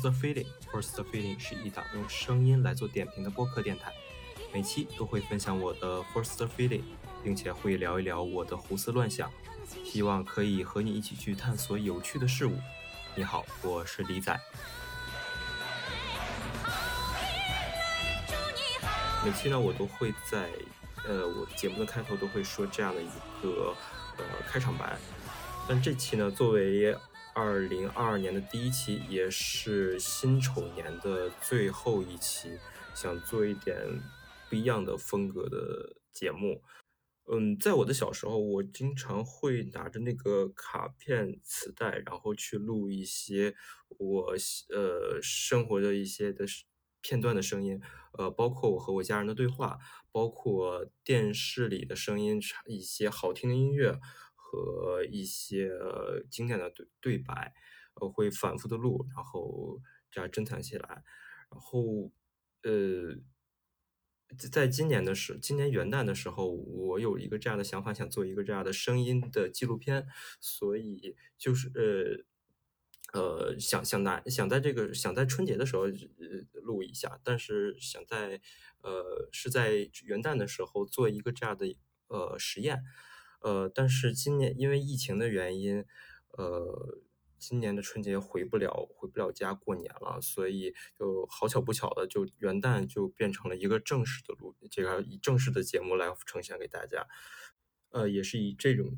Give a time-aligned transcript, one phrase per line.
[0.00, 0.46] Force the Feeling。
[0.72, 3.92] Force the Feeling 是一档用声音来做点评的播客电台，
[4.52, 6.82] 每期都会分享我的 Force the Feeling，
[7.22, 9.30] 并且会聊一聊我的胡思乱想，
[9.84, 12.54] 希望可以和你一起去探索有趣的事物。
[13.14, 14.40] 你好，我是李仔。
[19.22, 20.48] 每期呢，我都会在
[21.06, 23.08] 呃我节目的开头都会说这样的一
[23.42, 23.76] 个
[24.16, 24.96] 呃开场白，
[25.68, 26.96] 但这期呢，作为
[27.34, 32.58] 二零二二年的第一期，也是辛丑年的最后一期，
[32.94, 33.76] 想做一点
[34.48, 36.62] 不一样的风格的节目。
[37.32, 43.54] 嗯，在我的小时候，我经常会拿着那个卡片磁带，然后去录一些
[43.98, 44.34] 我
[44.70, 46.44] 呃生活的一些的
[47.00, 47.80] 片段的声音，
[48.18, 49.78] 呃，包括我和我家人的对话，
[50.10, 54.00] 包括电视里的声音，一些好听的音乐
[54.50, 57.54] 和一些呃经典的对对白，
[57.94, 61.04] 呃，会反复的录，然后这样珍藏起来，
[61.50, 62.10] 然后
[62.62, 63.16] 呃。
[64.52, 70.06] 在今年的时，今年元旦的时候，我有一个这样的想法，想做一个这样的声音的纪录片，
[70.40, 72.24] 所以就是
[73.12, 75.90] 呃呃想想拿想在这个想在春节的时候呃
[76.62, 78.40] 录一下，但是想在
[78.82, 82.84] 呃是在元旦的时候做一个这样的呃实验，
[83.40, 85.84] 呃，但是今年因为疫情的原因，
[86.30, 86.98] 呃。
[87.42, 97.08] 今年的春节回不了，回不了家过年了，所以就好巧不巧的，就元旦就变成了一个正式的录，这个以正式的节目来呈现给大家，
[97.92, 98.94] 呃，也是以这种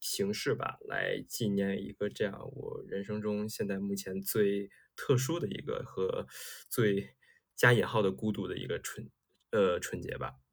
[0.00, 6.26] 形式吧，来纪念一个这样我人生中现在目前最特殊的一个和
[6.68, 7.14] 最
[7.54, 9.08] 加引号的孤独的一个春，
[9.52, 10.43] 呃，春节吧。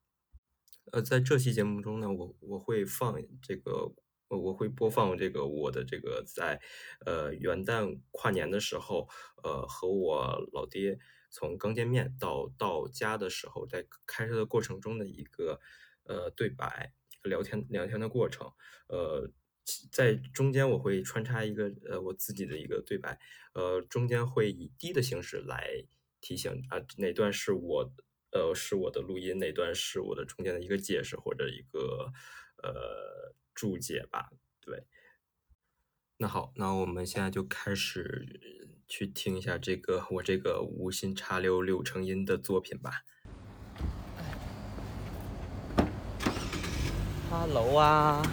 [0.91, 3.93] 呃，在这期节目中呢，我我会放这个。
[4.33, 6.61] 我会播放这个我的这个在
[7.05, 9.09] 呃元旦跨年的时候，
[9.43, 10.97] 呃和我老爹
[11.29, 15.59] 从刚见面到到家的时候，在开车的过程中的一个
[16.05, 16.93] 呃对白，
[17.23, 18.49] 聊天聊天的过程，
[18.87, 19.29] 呃
[19.91, 23.19] 在中间我会穿插一个呃我自己的一个对白，
[23.53, 25.85] 呃中间会以低的形式来
[26.21, 27.93] 提醒啊哪段是我
[28.31, 32.11] 呃是我的录音，那段是我的中间的一个解释或者一个
[32.63, 33.35] 呃。
[33.53, 34.29] 注解吧，
[34.61, 34.87] 对。
[36.17, 38.25] 那好，那我们现在就开始
[38.87, 43.03] 去听一下这个我这个无心插柳柳成荫的作品吧。
[47.29, 48.23] Hello 啊。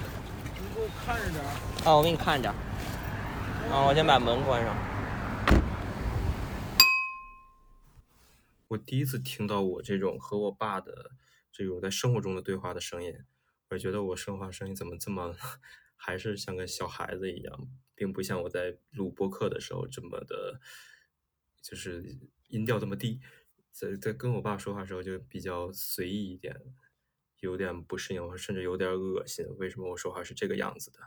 [0.54, 1.44] 你给我看着点。
[1.84, 2.48] 啊，我给你看着。
[2.48, 4.87] 啊，我先把门关上。
[8.68, 11.12] 我第一次听到我这种和我爸的
[11.50, 13.14] 这种在生活中的对话的声音。
[13.70, 15.34] 我觉得我说话声音怎么这么，
[15.96, 20.60] 还是像个小孩子一样，并不像我在录播客的时候这么的，
[21.62, 22.18] 就是
[22.48, 23.20] 音调这么低。
[23.70, 26.54] 在在跟我爸说话的时候就比较随意一点，
[27.40, 29.46] 有点不适应，甚至有点恶心。
[29.56, 30.98] 为什么我说话是这个样子的？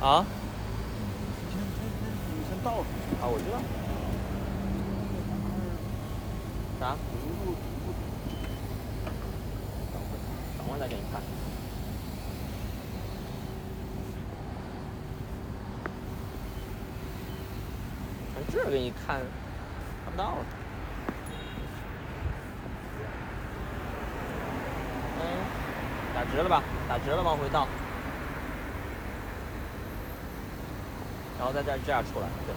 [0.00, 0.24] 啊？
[0.24, 1.82] 你先先
[2.38, 3.16] 你先倒出去。
[3.20, 3.83] 啊，我知道。
[6.80, 6.96] 啥？
[10.66, 11.20] 我再给你看，
[18.34, 19.20] 从这给你看，
[20.04, 20.44] 看不到了。
[26.12, 26.62] 打直了吧？
[26.88, 27.68] 打直了往回倒，
[31.38, 32.54] 然后再这样出来，对。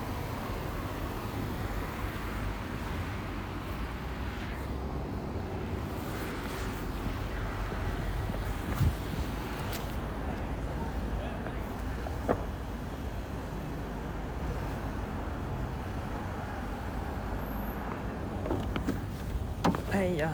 [19.89, 20.31] 哎呀，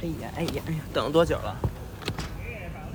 [0.00, 1.56] 哎呀，哎呀，哎呀，等了多久了？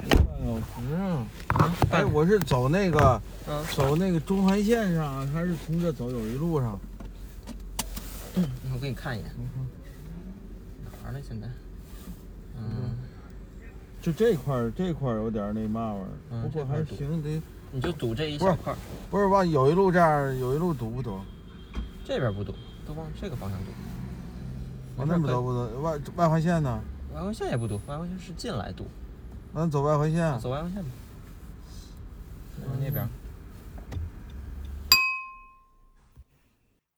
[0.07, 1.27] 半小时啊！
[1.49, 6.79] 啊，哎，我是走那个，嗯，走那个中环线上，还是从这走友谊路上？
[8.35, 9.31] 嗯，我给你看一眼。
[11.03, 11.19] 哪儿呢？
[11.27, 11.47] 现在？
[12.57, 12.95] 嗯，
[14.01, 18.77] 就这块儿，这块儿有点那嘛玩意儿，不过还行，得你就堵这一小块儿。
[19.09, 21.19] 不是往友谊路这儿，友谊路堵不堵？
[22.05, 22.53] 这边不堵，
[22.87, 23.71] 都往这个方向堵。
[24.97, 26.81] 往那边走不走，外外环线呢？
[27.13, 28.87] 外环线也不堵，外环线是进来堵。
[29.53, 30.39] 那走外环线。
[30.39, 30.89] 走外环线吧。
[32.65, 33.07] 往那边。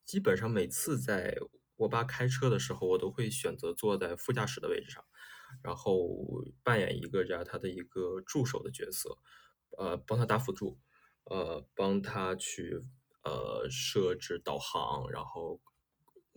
[0.05, 1.37] 基本上每次在
[1.75, 5.03] 我爸开车的时候，我都会选择坐在副驾驶的位置上，
[5.61, 6.07] 然后
[6.63, 9.17] 扮演一个这样他的一个助手的角色，
[9.77, 10.79] 呃，帮他打辅助，
[11.25, 12.83] 呃，帮他去
[13.23, 15.59] 呃设置导航，然后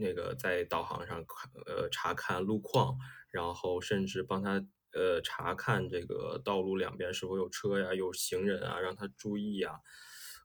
[0.01, 2.97] 那个在导航上看呃查看路况，
[3.31, 9.81] 然后甚至帮他呃查看这个道路两边是否有车呀、有行人啊，让他注意呀。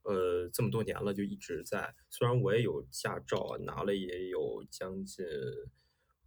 [0.04, 1.94] 呃，这么多年了就一直在。
[2.10, 5.26] 虽然我也有驾照，拿了也有将近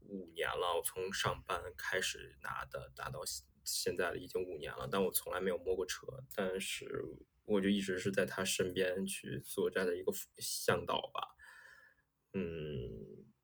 [0.02, 6.08] 五年了，我从上班开始拿的，拿到现现在已经五年了，但我从来没有摸过车。
[6.36, 7.06] 但是
[7.46, 11.36] 我就一直是在他身边去作战的一个向导吧。
[12.34, 12.44] 嗯，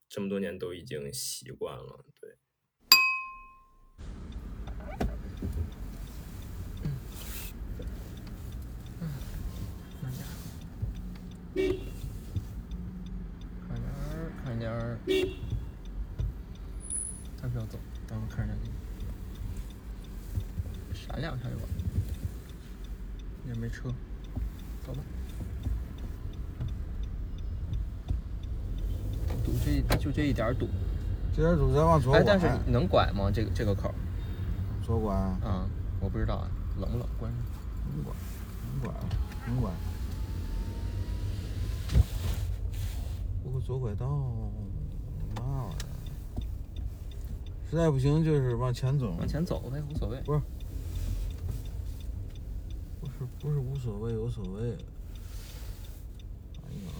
[0.07, 2.37] 这么多年都已经习惯了，对。
[13.67, 14.99] 快点儿，快点儿！
[17.41, 17.79] 还是要走？
[18.07, 18.55] 等会儿看一下，
[20.93, 21.65] 闪两下就完。
[23.47, 23.89] 也没车，
[24.85, 25.01] 走吧。
[29.45, 30.67] 堵这就这一点儿堵，
[31.35, 33.29] 这点堵再往左拐哎，拐，但是能拐吗？
[33.31, 33.95] 这个这个口儿
[34.83, 35.67] 左拐，啊，
[35.99, 36.49] 我不知道啊，
[36.79, 37.07] 冷不冷？
[37.19, 37.39] 关上。
[37.95, 38.13] 能拐，
[38.73, 38.91] 能拐，
[39.47, 39.71] 能拐。
[43.43, 44.49] 不过左拐道嘛
[45.37, 45.69] 玩意儿？
[47.69, 50.19] 实在不行就是往前走，往前走呗，无所谓。
[50.25, 50.41] 不是
[53.39, 54.71] 不是无所谓有所谓。
[56.63, 56.91] 哎呀，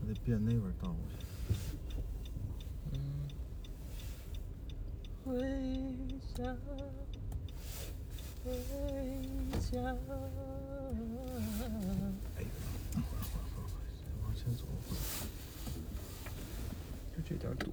[0.13, 1.15] 得变那边道过去。
[2.91, 2.95] 嗯。
[5.23, 5.39] 回
[6.35, 6.43] 家，
[8.43, 8.51] 回
[9.71, 9.71] 家。
[14.21, 14.65] 往前走，
[17.15, 17.71] 就这点儿堵。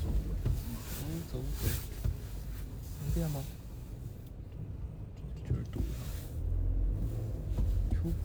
[0.00, 0.06] 走
[1.30, 1.32] 走走，
[3.00, 3.42] 能变吗？
[5.42, 5.88] 就是堵上。
[7.90, 8.12] 出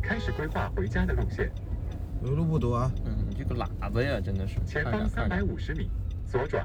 [0.00, 1.50] 开始规划回家的路线，
[2.22, 2.88] 有路不堵啊。
[3.04, 4.60] 嗯，你这个喇叭呀，真的是。
[4.64, 5.08] 前方。
[5.08, 5.90] 三百五十米
[6.30, 6.64] 左转，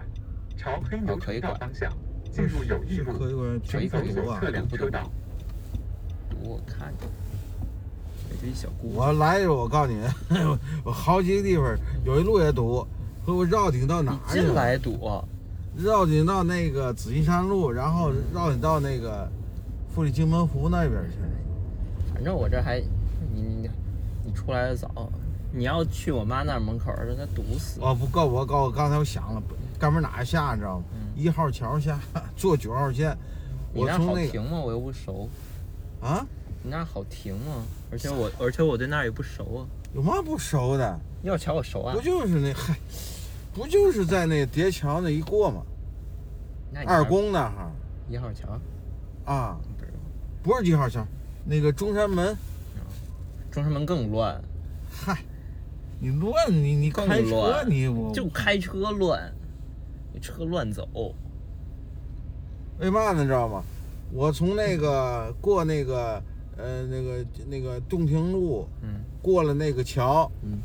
[0.55, 1.91] 朝黑牛城道方向
[2.31, 5.11] 进入友谊路，可以拐，可以可以请走左侧两车道。
[6.43, 7.07] 我看着。
[8.45, 8.93] 一小姑。
[8.93, 9.99] 我来的时候，我告诉你，
[10.85, 11.75] 我好几个地方
[12.05, 12.85] 有一路也堵，
[13.25, 14.45] 和我绕顶到哪儿去了？
[14.45, 15.25] 进来堵啊？
[15.75, 19.27] 绕顶到那个紫金山路，然后绕顶到那个
[19.89, 21.17] 富力金门湖那边去。
[22.13, 22.79] 反正我这还，
[23.37, 23.69] 你你
[24.25, 24.89] 你出来的早，
[25.53, 27.79] 你要去我妈那儿门口儿，那堵死。
[27.79, 29.41] 哦，不告我告我刚才我想了，
[29.79, 30.85] 干门哪下你知道吗？
[30.93, 31.99] 嗯一号桥下，
[32.35, 33.15] 坐九号线。
[33.73, 34.59] 我那好停吗？
[34.59, 35.27] 我又不熟。
[36.01, 36.25] 啊，
[36.63, 37.63] 你那好停吗？
[37.91, 39.61] 而且我而且我对那儿也不熟啊。
[39.93, 40.99] 有嘛不熟的？
[41.23, 42.01] 一号桥我熟啊不。
[42.01, 42.75] 就是那嗨，
[43.53, 45.61] 不就是在那叠桥那一过吗？
[46.85, 47.71] 二宫那哈
[48.09, 48.59] 一号桥
[49.25, 49.57] 啊。
[50.43, 51.05] 不是一号桥，
[51.45, 52.37] 那个中山门。
[53.57, 54.39] 中山门更乱，
[54.87, 55.17] 嗨，
[55.99, 59.33] 你乱你你更开车你我就开车乱，
[60.13, 60.87] 你车乱走。
[62.77, 63.25] 为嘛呢？
[63.25, 63.63] 知道吗？
[64.13, 66.21] 我从那个过那个
[66.55, 70.59] 呃那个那个洞庭路嗯过了那个桥，嗯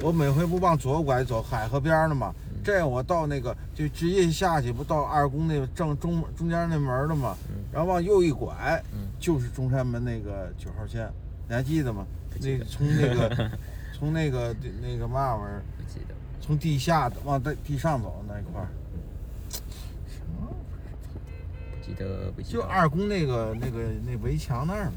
[0.00, 2.32] 我每回不往左拐走海河边儿呢吗？
[2.50, 7.36] 嗯这样我到那个就直接下去，不到二宫那个正中中间那门儿了吗？
[7.48, 11.12] 嗯然后往右一拐，嗯，就是中山门那个九号线，
[11.48, 12.06] 你还记得吗？
[12.40, 13.50] 那从那个
[13.92, 16.14] 从那个那个嘛玩意儿，不记得。
[16.40, 18.68] 从地下往地地上走那一块儿，
[20.06, 20.48] 什么？
[21.72, 22.60] 不记得，不记得。
[22.60, 24.92] 就二宫那个那个那围墙那儿嘛，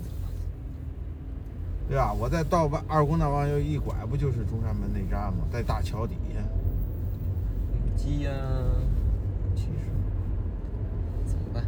[1.87, 2.13] 对吧？
[2.13, 5.45] 我再到外二宫那往右一拐，不就是中山门那站吗？
[5.51, 6.39] 在大桥底下。
[7.95, 8.31] 鸡呀，
[9.55, 9.69] 其实
[11.25, 11.63] 怎么办？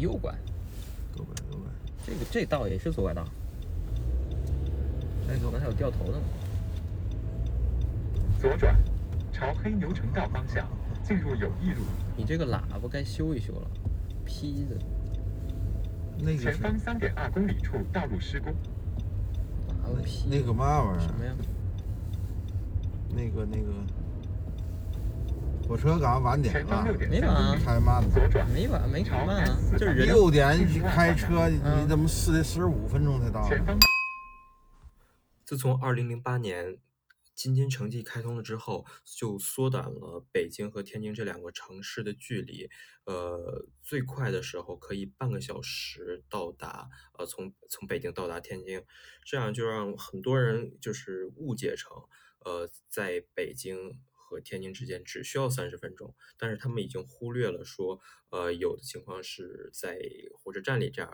[0.00, 0.34] 右拐，
[1.14, 1.70] 左拐右拐，
[2.04, 3.24] 这个这道也是左拐道，
[5.28, 6.24] 哎，左拐还有掉头的呢。
[8.40, 8.74] 左转，
[9.30, 10.66] 朝黑牛城道方向
[11.04, 11.82] 进入友谊路，
[12.16, 13.70] 你这个喇叭该修一修了，
[14.24, 14.76] 劈的
[16.18, 18.54] 那个是前方三点二公里处道路施工，
[19.84, 20.26] 喇叭劈。
[20.30, 21.00] 那个嘛玩意儿？
[21.00, 21.32] 什么呀？
[23.10, 23.72] 那个那个
[25.70, 28.10] 火车刚晚点了没晚啊开慢了。
[28.12, 33.48] 左转，没晚没开慢啊，就是人六点你开车，嗯你怎么四十五分钟才到？
[35.44, 36.76] 自从二零零八年
[37.36, 42.68] 京津城际开通了之后，就缩短了北京和天津这两个城市的距离。
[43.04, 48.82] 呃，最快的时候可以半个小时到达，呃，从从北京到达天津，
[49.24, 51.96] 这样就让很多人就是误解成，
[52.40, 54.00] 呃，在北京
[54.30, 59.98] 和天津之间只需要三十分钟，但是他们已经忽略了说，呃，有的情况是在
[60.34, 61.12] 火车站里这样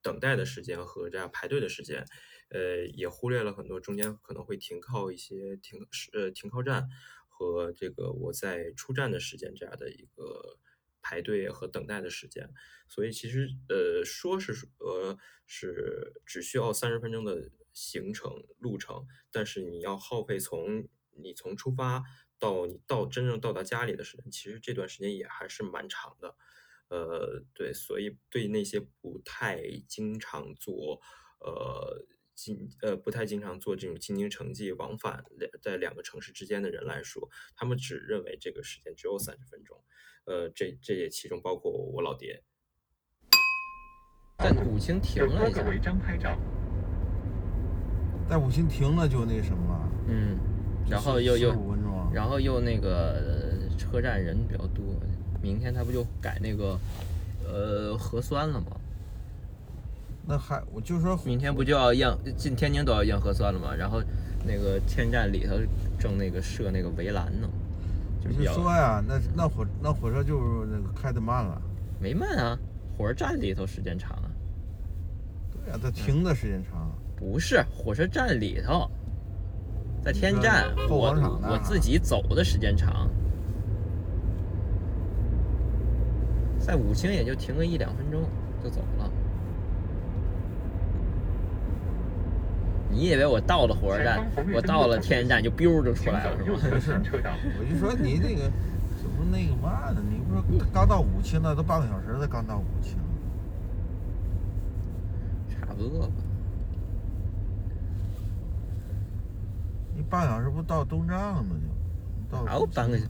[0.00, 2.06] 等待的时间和这样排队的时间。
[2.48, 6.88] 呃，也忽略了很多中间可能会停靠一些停是呃停靠站
[7.28, 10.58] 和这个我在出站的时间这样的一个
[11.02, 12.48] 排队和等待的时间，
[12.88, 22.02] 所以其实呃说是呃是只需要三十分钟的行程路程，但是你要耗费从你从出发
[22.46, 26.34] 到你到真正到达家里的时间，其实这段时间也还是蛮长的，
[26.88, 31.00] 呃对，所以对那些不太经常做
[31.40, 32.06] 呃。
[32.38, 39.82] 经呃不太经常做这种京津城际往返两在两个城市之间的人来说，他们只认为这个时间只有三十分钟，
[40.26, 42.44] 呃，这这也其中包括我老爹。
[44.36, 46.38] 在五星停有了一违章拍照，
[48.28, 50.38] 在五星停了就那什么了，嗯，
[50.90, 53.20] 然后又又五分钟，然后又那个
[53.76, 54.84] 车站人比较多，
[55.42, 56.78] 明天他不就改那个
[57.44, 58.66] 呃核酸了吗？
[60.28, 63.72] 那还我就说明天不就要验进天津都要验核酸了吗？
[63.72, 64.02] 然后
[64.44, 65.54] 那个天站里头
[65.98, 67.48] 正那个设那个围栏呢，
[68.20, 71.62] 就我就说呀，那那火那火车就是那个开的慢了，
[72.00, 72.58] 没慢啊，
[72.98, 74.30] 火车站里头时间长啊，
[75.52, 78.90] 对呀，它停的时间长，不是火车站里头，
[80.06, 81.10] 在天站我
[81.50, 83.10] 我自己走的时间长，
[86.60, 88.22] 在武清也就停个一两分钟
[88.62, 89.10] 就走了。
[92.88, 96.44] 你以为我到了火车站，我到了天津站就 biu 就出来了是吗？
[96.46, 97.32] 走右侧行车道。
[97.58, 98.42] 我就说你这个
[99.02, 100.00] 怎么那个嘛呢？
[100.08, 102.96] 你不说刚到武清，那都半个小时才刚到武清，
[105.48, 106.12] 差不多吧。
[109.95, 111.56] 你半小时不到东站了吗？
[112.30, 113.06] 就到还有半个差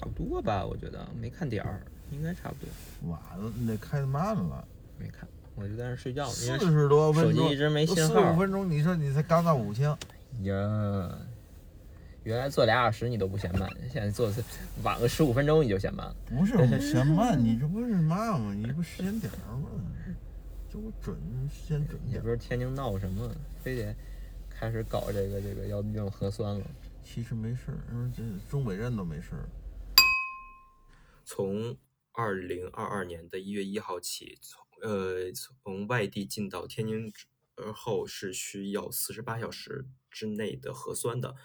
[0.00, 3.10] 不多吧，我觉得没看点儿，应该差不多。
[3.10, 4.66] 晚了，你得开的慢了，
[4.98, 9.84] 没看，我就在那儿睡觉，四十多分钟，手机一直没信四号五分钟，你说你才刚到武清，
[10.42, 11.18] 呀，
[12.24, 14.32] 原来坐俩小时你都不嫌慢，现在坐
[14.82, 16.16] 晚个十五分钟你就嫌慢了。
[16.26, 18.52] 不是我嫌慢， 你这不是慢吗？
[18.54, 19.68] 你不时间点儿吗？
[20.68, 21.16] 就我准
[21.48, 21.98] 时间准。
[22.06, 23.30] 也不知道天津闹什么，
[23.62, 23.94] 非得
[24.58, 26.66] 开始搞这个这个要用核酸了。
[27.04, 29.48] 其实没事儿，嗯这中北镇都没事儿。
[31.26, 31.76] 从
[32.12, 41.36] 二零二二年的一月一号起，从呃从外地进到天津之而后是需要四十八小时之内的核酸的。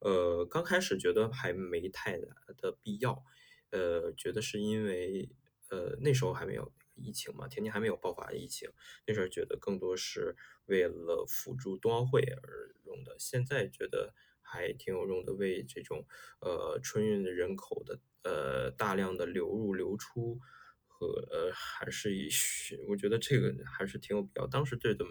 [0.00, 3.24] 呃，刚开始觉得还没太大的必要，
[3.70, 5.30] 呃，觉得是因为
[5.70, 8.70] 呃那时候还没有疫情嘛，天津还没有爆发疫情，
[9.06, 16.06] 那时候觉得更多是为了辅助冬奥会而用的，现在觉得还挺有用的，为这种
[16.40, 20.38] 呃春运的人口的呃大量的流入流出
[20.86, 24.46] 和呃还是以需我觉得这个还是挺有必要。
[24.46, 25.04] 当时觉得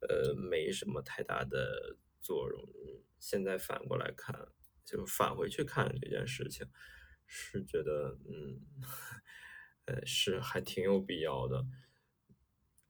[0.00, 2.62] 呃没什么太大的作用，
[3.18, 4.48] 现在反过来看，
[4.84, 6.66] 就返回去看这件事情，
[7.26, 8.60] 是觉得嗯
[9.86, 11.66] 呃是还挺有必要的。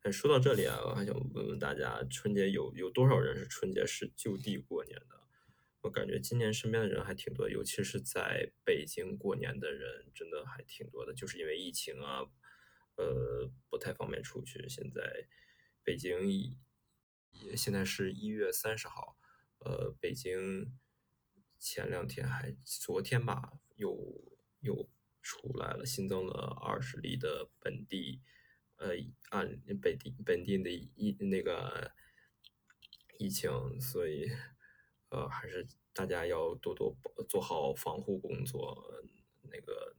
[0.01, 5.21] 哎，说到这里啊，我还想问问大家，春节有有多少人是春节是就地过年的？
[5.81, 11.13] 我感觉今年身边的人还挺多，尤其是在北京过年的人，真的还挺多的。
[11.13, 12.21] 就是因为疫情啊，
[12.97, 14.67] 呃，不太方便出去。
[14.69, 15.27] 现在
[15.83, 16.31] 北京
[17.33, 19.19] 也现在是一月三十号，
[19.59, 20.75] 呃，北京
[21.59, 24.89] 前两天还昨天吧，有有
[25.25, 28.21] 出来了，新增了二十例的本地
[28.77, 28.91] 呃
[29.31, 29.49] 按
[29.83, 31.91] 本地本地的疫那个
[33.19, 33.51] 疫情，
[33.81, 34.31] 所以
[35.09, 36.95] 呃还是大家要多多
[37.29, 39.03] 做好防护工作，
[39.41, 39.97] 那个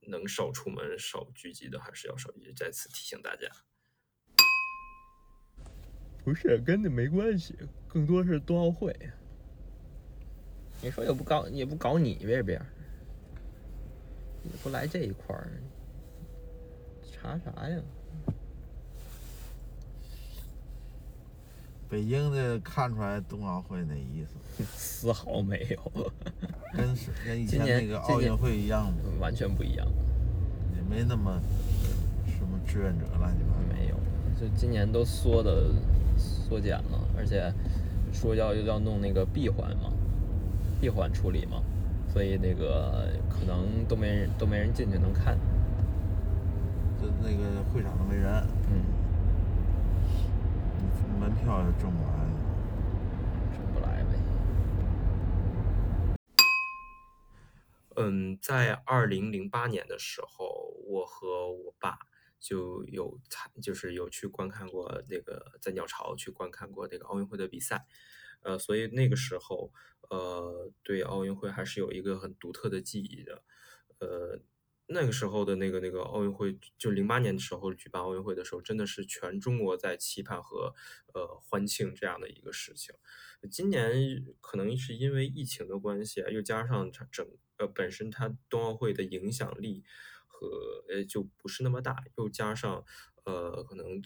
[0.00, 3.46] 能少出门少聚集的还是要少聚集，再次提醒大家。
[6.24, 7.54] 不是跟那没关系，
[7.86, 8.96] 更多是冬奥会。
[10.80, 12.64] 你说也不搞，也不搞你这边，
[14.44, 15.52] 也不来这一块儿，
[17.12, 17.78] 查啥呀？
[21.88, 26.12] 北京的看出来冬奥会那意思，丝毫没有，
[26.72, 28.94] 跟是跟以今前那个奥运会一样吗？
[29.20, 29.86] 完全不一样，
[30.74, 31.38] 也没那么
[32.26, 33.58] 什么志愿者乱七八糟。
[33.74, 33.96] 没有，
[34.40, 35.70] 就今年都缩的
[36.16, 37.52] 缩减了，而且
[38.10, 39.92] 说要要弄那个闭环嘛，
[40.80, 41.62] 闭环处理嘛，
[42.12, 45.38] 所以那个可能都没人都没人进去能看。
[47.00, 48.30] 就那个会场都没人，
[48.68, 48.84] 嗯，
[51.18, 52.12] 门票也挣不来。
[53.56, 54.10] 挣不来呗。
[57.96, 61.98] 嗯，在二零零八年的时候，我和我爸
[62.38, 67.86] 就有参，就是有去观看过那个在鸟巢去观看过那个奥运会的比赛，
[68.42, 69.72] 呃，所以那个时候，
[70.10, 73.42] 呃，对奥运会还是有一个很独特的记忆的，
[73.98, 74.40] 呃，
[74.86, 80.74] 那个时候的那个那个奥运会，就零八年的时候举办奥运会的时候，真的是全中国在期盼和
[81.14, 82.94] 呃欢庆这样的一个事情。
[83.50, 89.82] 今年可能是因为疫情的关系，又加上它整呃本身它冬奥会的影响力
[90.26, 92.84] 和呃就不是那么大，又加上
[93.24, 94.02] 呃可能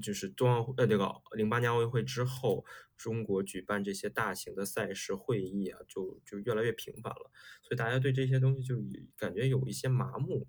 [0.00, 2.64] 就是冬奥会呃那个零八年奥运会之后，
[2.96, 7.30] 中国举办这些大型的赛事会议啊，就就越来越频繁了，
[7.62, 8.76] 所以大家对这些东西就
[9.16, 10.48] 感觉有一些麻木，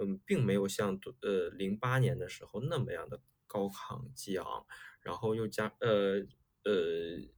[0.00, 4.66] 嗯，并没有像呃零八年的时候那么样的高亢激昂，
[5.00, 6.26] 然后又加呃
[6.64, 7.28] 呃。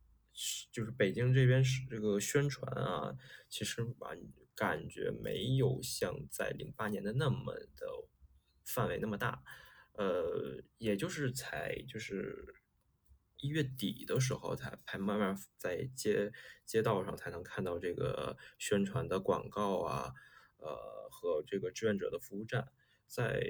[0.72, 3.14] 就是北京这边是这个宣传啊，
[3.48, 4.12] 其实吧
[4.54, 7.86] 感觉没有像在零八年的那么的
[8.64, 9.42] 范围那么大，
[9.92, 12.54] 呃，也就是才就是
[13.36, 16.32] 一月底的时候才才慢慢在街
[16.64, 20.14] 街道上才能看到这个宣传的广告啊，
[20.58, 22.72] 呃和这个志愿者的服务站，
[23.06, 23.42] 在。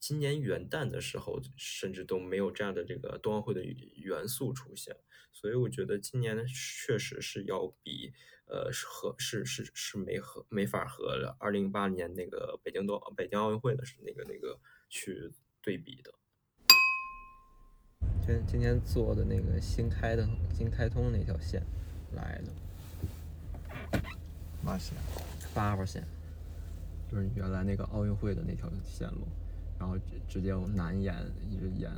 [0.00, 4.96] 今年元旦的时候，甚至都没有这样的这个冬奥会的元素出现，
[5.32, 8.14] 所以我觉得今年确实是要比
[8.48, 14.58] 呃是和是是是没和没法和二零一八年那个北京冬北京奥运会的是那个那个
[14.88, 15.30] 去
[15.62, 16.12] 对比的。
[18.26, 21.62] 今今天坐的那个新开的新开通那条线
[22.14, 22.42] 来
[23.92, 24.00] 的，
[24.62, 24.96] 嘛线？
[25.54, 26.04] 八号线，
[27.10, 29.26] 就是原来那个奥运会的那条线路。
[29.78, 31.14] 然后直直接往南延，
[31.48, 31.88] 一直延，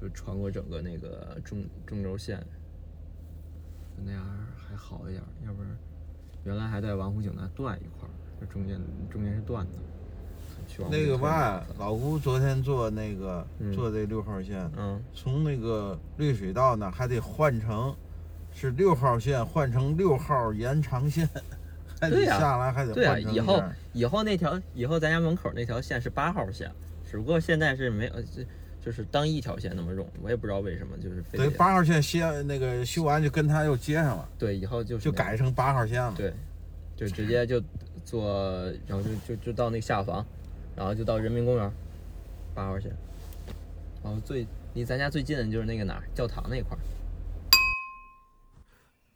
[0.00, 2.40] 就穿过整个那个中中轴线，
[3.94, 4.24] 就那样
[4.56, 5.22] 还好一点。
[5.44, 5.76] 要不然，
[6.46, 8.80] 原来还在王府井那断一块儿，这中间
[9.10, 9.72] 中间是断的。
[10.88, 17.94] 那个嘛，老吴昨天坐那个坐这六号线，嗯，从那个绿水道呢还得换成
[18.54, 21.28] 是六号线换成六号延长线，
[22.00, 22.92] 还得下来还得。
[22.92, 26.70] 对以后以后那条以后咱家门口那条线是八号线。
[27.10, 28.42] 只不过现在是没有，就
[28.86, 34.28] 就是当一条线那么用，我也不知道为什么，就是等于八号线修那个修完就跟它又接上了。
[34.38, 36.14] 对，以后就就改成八号线了。
[36.16, 36.32] 对，
[36.96, 37.60] 就直接就
[38.04, 40.24] 坐，然后就就就到那个下房，
[40.76, 41.72] 然后就到人民公园，
[42.54, 42.96] 八号线。
[44.04, 46.80] 然后最离咱家最近的就是那个哪儿，教堂那块儿。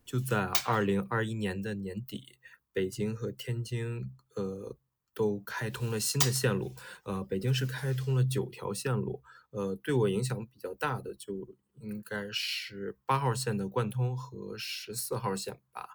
[0.04, 2.38] 就在二零二一年的年底，
[2.72, 4.76] 北京和天津，呃。
[5.12, 15.90] 都开通了新的线路，呃，北京市开通了九条线路，呃，对我影响比较大的就应该是八号线的贯通和十四号线吧，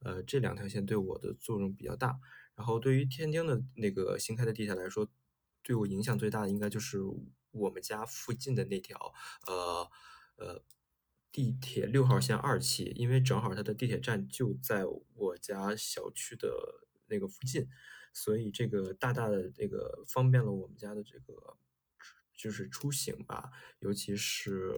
[0.00, 2.18] 呃，这两条线对我的作用比较大。
[2.54, 5.08] 然后对于天津的那个新开的地铁来说，
[5.62, 6.98] 对我影响最大的应该就是
[7.50, 9.12] 我们家附近的那条，
[9.46, 9.90] 呃
[10.36, 10.62] 呃，
[11.30, 16.48] 地铁六号线二期，因为正好它的地铁站就在我家小区的
[17.08, 17.68] 那个附近。
[18.14, 21.58] 所以这个大大的这个方便了我们家的这个
[22.36, 24.70] 就是出行吧，尤其是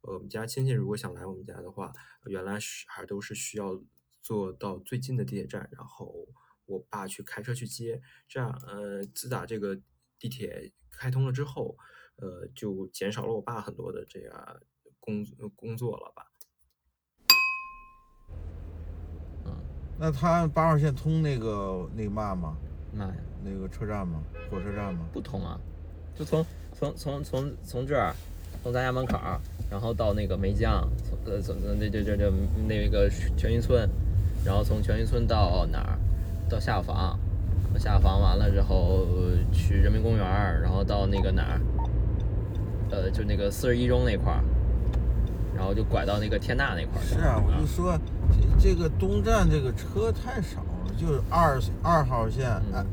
[0.00, 1.92] 呃我们家亲戚如果想来我们家的话，
[2.26, 3.80] 原来是还都是需要
[4.20, 6.26] 坐到最近的地铁站，然后
[6.66, 9.80] 我爸去开车去接，这样呃自打这个
[10.18, 11.78] 地铁开通了之后，
[12.16, 14.60] 呃就减少了我爸很多的这样
[14.98, 16.32] 工工作了吧。
[19.46, 19.56] 嗯，
[19.98, 22.58] 那他八号线通那个那个嘛吗？
[22.92, 24.22] 那呀，那个车站吗？
[24.50, 25.08] 火车站吗？
[25.12, 25.60] 不通啊，
[26.14, 26.44] 就从
[26.78, 28.14] 从从从从这儿，
[28.62, 29.18] 从咱家门口，
[29.68, 32.32] 然后到那个梅江，从呃从那这这这
[32.68, 33.90] 那个全云村，
[34.44, 35.98] 然后从全云村到哪儿？
[36.48, 37.18] 到下房，
[37.80, 39.08] 下房完了之后
[39.52, 40.24] 去人民公园，
[40.62, 41.60] 然后到那个哪儿？
[42.92, 44.40] 呃，就那个四十一中那块儿，
[45.56, 47.04] 然后就拐到那个天大那块儿。
[47.04, 47.98] 是啊，我就说
[48.56, 50.94] 这个东站这个车太少了。
[50.96, 52.86] 就是二二号线，哎，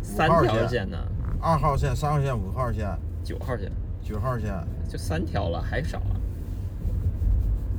[0.00, 0.96] 三条线呢？
[1.40, 2.88] 二号线、三号线、五号线、
[3.22, 3.70] 九号线、
[4.02, 4.52] 九号线，
[4.88, 6.16] 就三条了，还少啊？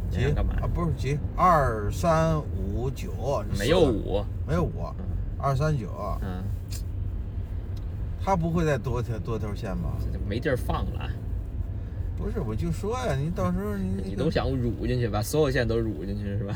[0.09, 0.53] 几干嘛？
[0.61, 4.85] 啊，不是几，二三五九，没有五，没有五，
[5.39, 5.89] 二三九，
[6.21, 6.43] 嗯，
[8.23, 9.97] 他不会再多条多条线吧？
[10.27, 11.09] 没地儿放了。
[12.15, 16.55] 不是，我就说呀，你到时候你那个你都想乳进去，把所有线都乳进去是吧？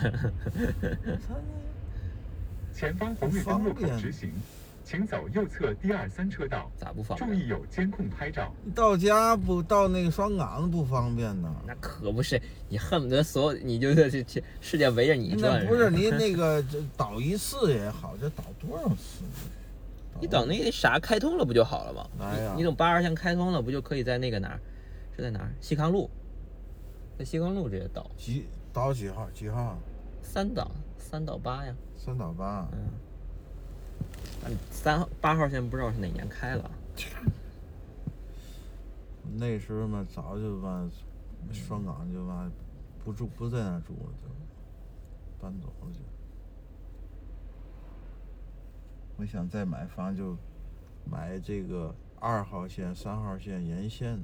[2.71, 4.31] 前方红绿灯路口直行，
[4.89, 7.49] 请走右侧第二三车道，咋不方便注意？
[7.49, 8.53] 有监控拍照。
[8.73, 11.53] 到家不到那个双岗不方便呢。
[11.67, 15.61] 那可不是，你恨不得所有你就是去去世界围着你转。
[15.61, 19.25] 那不是吧你那个这倒一次也好，这倒多少次？
[20.21, 22.07] 你等那个啥开通了不就好了吗？
[22.21, 24.59] 哎呀你你等八号线开通了，不就可以在那个哪儿？
[25.17, 25.51] 是在哪儿？
[25.59, 26.09] 西康路，
[27.19, 29.29] 在西康路直接倒，几倒几号？
[29.31, 29.77] 几号？
[30.21, 31.75] 三档，三到八呀。
[31.97, 32.65] 三倒八。
[32.71, 32.87] 嗯，
[34.71, 36.71] 三号八号线不知道是哪年开了，
[39.35, 40.89] 那时候嘛，早就把
[41.51, 42.49] 双岗就把
[43.03, 44.27] 不住不在那住了，就
[45.41, 45.99] 搬走了就。
[49.17, 50.37] 我想再买房就
[51.03, 54.23] 买这个二号线、三号线沿线的。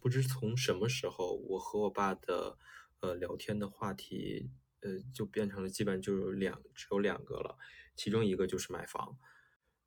[0.00, 2.56] 不知从什么时候，我和我爸的
[3.00, 4.50] 呃聊天的话题，
[4.84, 7.58] 呃就变成了基本就有两只有两个了，
[7.96, 9.18] 其中一个就是买房。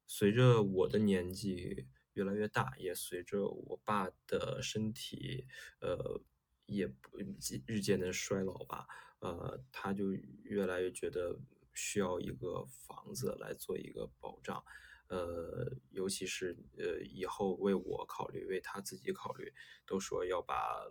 [0.06, 5.46] 随着我的年纪越来越大，也随着我爸的身体
[5.80, 6.22] 呃
[6.66, 7.20] 也不
[7.66, 8.88] 日渐的衰老吧，
[9.20, 10.12] 呃他就
[10.44, 11.40] 越来越觉得
[11.74, 14.64] 需要一个房子来做一个保障。
[15.10, 19.54] 呃，尤其是呃以后为我考虑，为他自己考虑，
[19.86, 20.86] 都说要把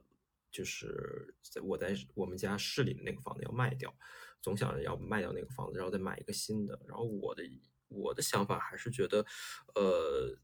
[0.57, 3.95] 就是在我在我们家市里的那个房子要卖掉，
[4.41, 6.81] 总想着要卖掉那个房子，然后再买一个新的。
[6.87, 7.43] 然后我的
[7.89, 9.27] 我的想法还是觉得，
[9.75, 10.39] 呃。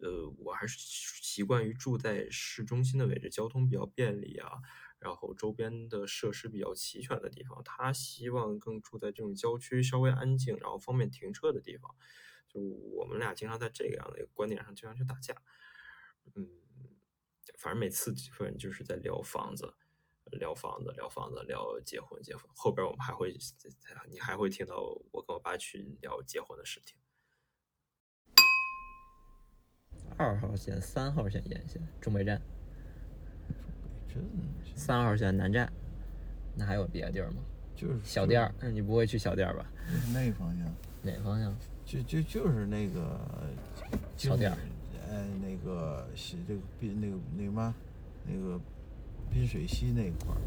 [0.00, 4.50] 呃，我还是习惯于住在市中心的位置，交通比较便利啊，
[4.98, 7.62] 然后周边的设施比较齐全的地方。
[7.64, 11.90] 他希望更住在这种郊区，稍微安静，然后方便停车的地方。
[12.46, 15.34] 就我们俩经常在这个样的一个观点上经常去打架，
[16.34, 16.46] 嗯，
[17.58, 19.72] 反正每次基本就是在聊房子，
[20.32, 22.44] 聊房子，聊房子，聊结婚，结婚。
[22.54, 23.36] 后边我们还会，
[24.08, 24.76] 你还会听到
[25.12, 26.96] 我跟我爸去聊结婚的事情。
[30.18, 32.40] 二号线、三号线沿线，中北站，
[34.08, 34.24] 真
[34.74, 35.70] 三号线南站，
[36.54, 37.42] 那还有别的地儿吗？
[37.74, 39.66] 就是小店儿，嗯，你不会去小店儿吧？
[39.86, 41.54] 就是那方向，哪方向？
[41.84, 43.20] 就就就是那个
[44.16, 44.60] 小店儿，呃，
[45.40, 47.74] 那个是这个滨那个那个嘛，
[48.26, 48.60] 那个
[49.30, 50.40] 滨水西那块儿，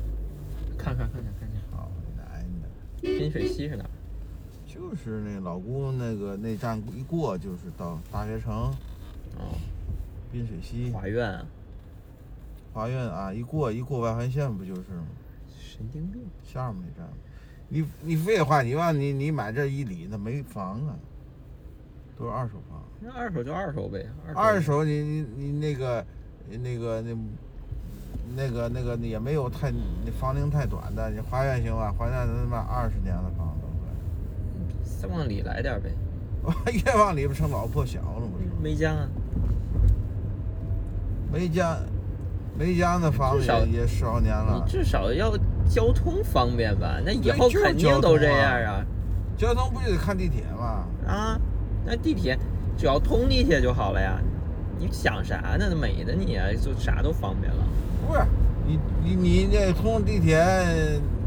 [0.77, 2.69] 看看看看看看，好难的。
[3.01, 3.89] 滨水西是哪儿？
[4.67, 8.71] 就是那老姑那个那站一过就是到大学城、
[9.37, 9.57] 哦，
[10.31, 11.45] 滨水西、华苑啊，
[12.71, 15.07] 华苑啊，一过一过外环线不就是吗？
[15.59, 16.21] 神经病！
[16.43, 17.11] 下面那站，
[17.69, 20.95] 你你废话，你往你你买这一里那没房啊，
[22.17, 22.78] 都是二手房。
[23.01, 26.05] 那二手就二手呗，二手你你你那个
[26.49, 27.15] 那个那
[28.35, 31.93] 那个那个也没有太那房龄太短的，你华苑行吧？
[31.97, 33.65] 华苑他妈二十年的房子
[35.01, 35.89] 再往里来点儿呗，
[36.43, 38.45] 快，越往里边成老破小了，不是？
[38.61, 39.07] 梅江啊，
[41.31, 41.77] 梅家
[42.57, 45.37] 梅家那房子也也十好年了你，至少要
[45.69, 46.99] 交通方便吧？
[47.05, 48.85] 那以后肯定都这样啊
[49.37, 50.83] 交通不就得看地铁吗？
[51.07, 51.39] 啊！
[51.85, 52.37] 那地铁
[52.79, 54.17] 只要通地铁就好了呀，
[54.79, 55.75] 你想啥呢？
[55.75, 57.61] 美的你啊，就啥都方便了。
[58.07, 58.21] 不是，
[58.65, 60.41] 你你你这通地铁，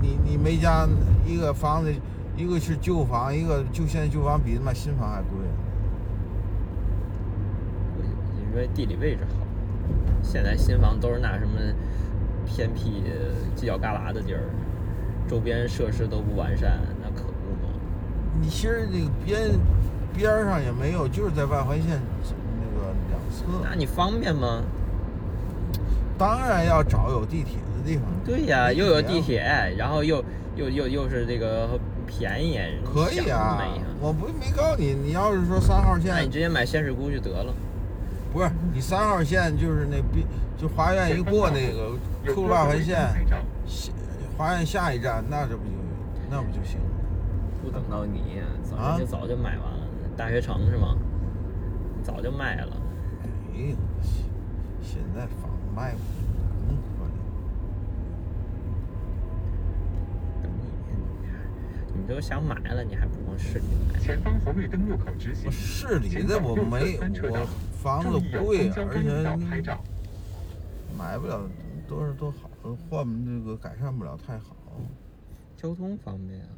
[0.00, 0.88] 你你没家
[1.26, 1.92] 一个房子，
[2.38, 5.30] 一个是旧房，一个就现在旧房比他妈新房还贵。
[8.50, 9.44] 因为地理位置好，
[10.22, 11.60] 现在新房都是那什么
[12.46, 13.04] 偏僻
[13.54, 14.40] 犄角旮旯的地儿，
[15.28, 17.74] 周边设施都不完善，那可不嘛。
[18.40, 19.50] 你其实那个边
[20.14, 22.00] 边上也没有，就是在外环线
[22.60, 23.68] 那个两侧。
[23.68, 24.62] 那你方便吗？
[26.18, 28.04] 当然要找有地铁的地方。
[28.24, 30.22] 对呀，没又有地啊铁，然后又
[30.54, 33.64] 又又又是这个便宜，可以想啊
[34.00, 37.52] 我不没告诉你，你要是说三号线那你，直接买仙水姑就得了。
[38.32, 40.24] 不是你三号线就是那边
[40.56, 41.98] 就华苑一过那个
[42.32, 42.96] 出了外环线，
[43.66, 43.90] 下
[44.36, 45.70] 华苑下一站那这不就
[46.30, 46.86] 那不就行了？
[47.62, 49.81] 不等到你，早啊就早就买完了。
[50.16, 50.96] 大学城是吗？
[52.02, 52.76] 早就卖了。
[53.22, 53.26] 哎
[53.60, 53.76] 呦，
[54.82, 56.04] 现在房子卖不出
[56.66, 57.06] 那么快。
[60.42, 60.50] 等
[61.94, 63.98] 你，你都想买了，你还不往市里买？
[64.00, 65.50] 前方红绿灯路口直行我。
[65.52, 67.46] 市里的我没我
[67.80, 69.78] 房子贵，而且。
[70.98, 71.48] 买不了
[71.88, 72.50] 多少多好，
[72.90, 74.56] 换那个改善不了太好。
[75.56, 76.48] 交通方便啊。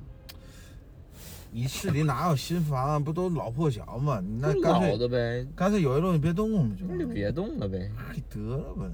[1.56, 3.02] 你市里哪有新房？
[3.02, 4.20] 不都老破小吗？
[4.20, 7.88] 你那干老脆的呗，干脆有一路你别动不就那就别动了呗。
[7.96, 8.90] 哎得了吧。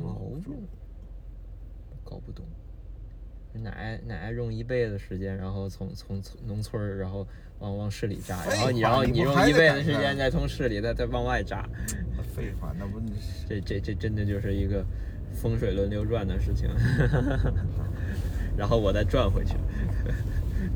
[0.00, 0.14] 毛
[0.44, 0.54] 病，
[2.04, 2.44] 搞不懂。
[3.54, 7.26] 哪爱哪爱用一辈子时间，然后从从从农村，然后
[7.58, 11.68] 往往市里扎，然后你然后你用一辈子时间再从市里再再往外扎，
[12.36, 13.00] 废话，那不
[13.48, 14.84] 这这这真的就是一个
[15.34, 16.70] 风水轮流转的事情。
[18.56, 19.54] 然后我再转回去。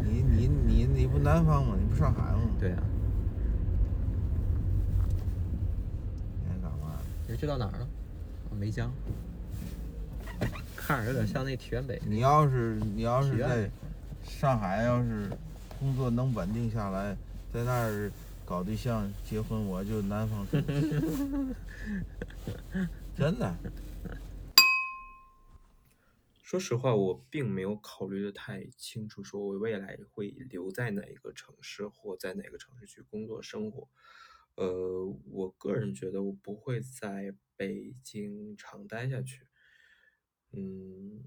[0.02, 1.76] 你你你你不南方吗？
[1.78, 2.40] 你不上海吗？
[2.58, 2.82] 对啊，
[6.42, 6.98] 你还干嘛？
[7.28, 7.88] 你这到哪儿了？
[8.50, 8.90] 哦梅江。
[10.76, 12.00] 看着有点像那体院北。
[12.06, 13.68] 你要是你要是在
[14.24, 15.28] 上海，要是
[15.80, 17.16] 工作能稳定下来，
[17.52, 18.10] 在那儿
[18.44, 20.56] 搞对象结婚，我就南方住。
[23.16, 23.54] 真的，
[26.46, 33.88] 说实话，我并没有考虑的太清楚，说我未来会留在哪一个城市或在哪个城市去工作生活。
[34.54, 39.48] 呃，我个人觉得我不会在北京长待下去。
[40.52, 41.24] 嗯，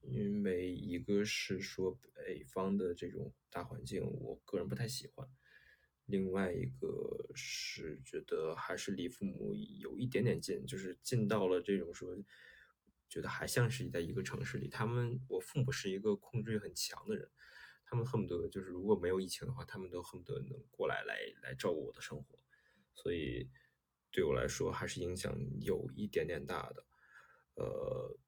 [0.00, 5.28] 因为一个是说北方的这种大环境，我个人不太喜欢；
[6.06, 12.18] 另外一个是觉得还是离父母有一点点近，就是近到了这种说，
[13.16, 14.68] 觉得还像是在一个城市里。
[14.68, 17.26] 他们，我父母是一个控制欲很强的人，
[17.86, 22.38] 他们恨不得就是如果没有疫情的话，他们都恨不得能过来来来照顾我的生活，
[22.94, 23.48] 所以
[24.10, 26.84] 对我来说还是影响有一点点大的。
[27.54, 28.18] 呃，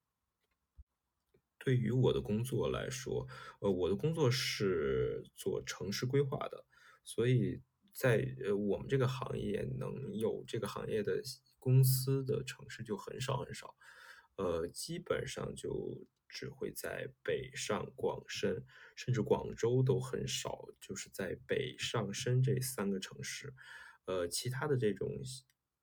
[1.59, 3.29] 对于我的工作来说，
[3.61, 6.65] 呃，我的工作是做城市规划的，
[7.05, 7.61] 所以
[7.93, 11.21] 在呃我们这个行业能有这个行业的
[11.59, 13.77] 公司的城市就很少很少，
[14.39, 18.65] 呃，基本上就只会在北上广深，
[18.97, 23.53] 甚至广州都很少，就是在北上深这三个城市，
[24.07, 25.21] 呃，其他的这种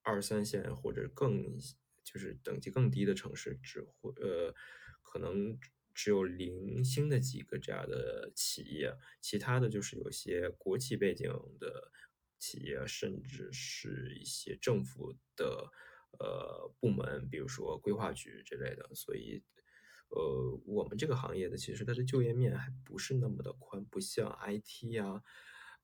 [0.01, 1.57] 二三线或者更
[2.03, 4.53] 就是等级更低的城市，只会呃
[5.01, 5.59] 可能
[5.93, 11.91] 只有零星的几个这样的企业，其他的就是有些国企背景的
[12.37, 15.71] 企业，甚至是一些政府的
[16.19, 18.89] 呃部门，比如说规划局之类的。
[18.93, 19.43] 所以，
[20.09, 25.23] 呃，我们这个行业的其实它的就业面还不是那么的宽，不像 IT 啊。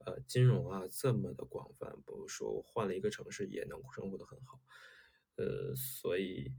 [0.03, 4.59] 呃，金融啊这么的广泛，比如说我换了一个城市也能生活的很好，
[5.35, 6.51] 呃，所以，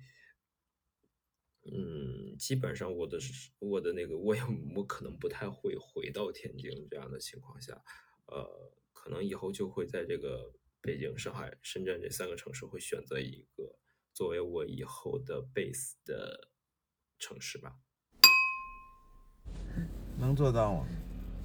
[1.64, 4.40] 嗯，基本上我的是我的那个，我也
[4.76, 7.82] 我可能不太会回到天津这样的情况下，
[8.26, 13.79] 呃，可能以后就会在这个北京、上海、深圳这三个城市会选择一个
[14.12, 16.49] 作为我以后的 base 的
[17.21, 17.73] 城市吧。
[20.18, 20.87] 能做到吗？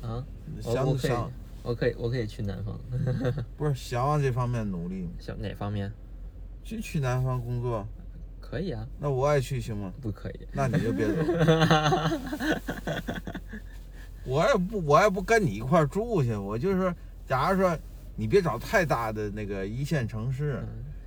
[0.01, 0.25] 啊，
[0.63, 1.31] 我不可以想想，
[1.63, 2.79] 我可以，我可以去南方。
[3.55, 5.11] 不是想往这方面努力吗？
[5.19, 5.91] 想哪方面？
[6.63, 7.87] 就去南方工作，
[8.41, 9.93] 可以啊，那我也去行吗？
[10.01, 10.47] 不可以。
[10.51, 11.13] 那你就别走。
[14.25, 16.35] 我也不，我也不跟你一块儿住去。
[16.35, 16.93] 我就是说，
[17.25, 17.77] 假如说
[18.17, 20.61] 你别找太大的那个一线城市，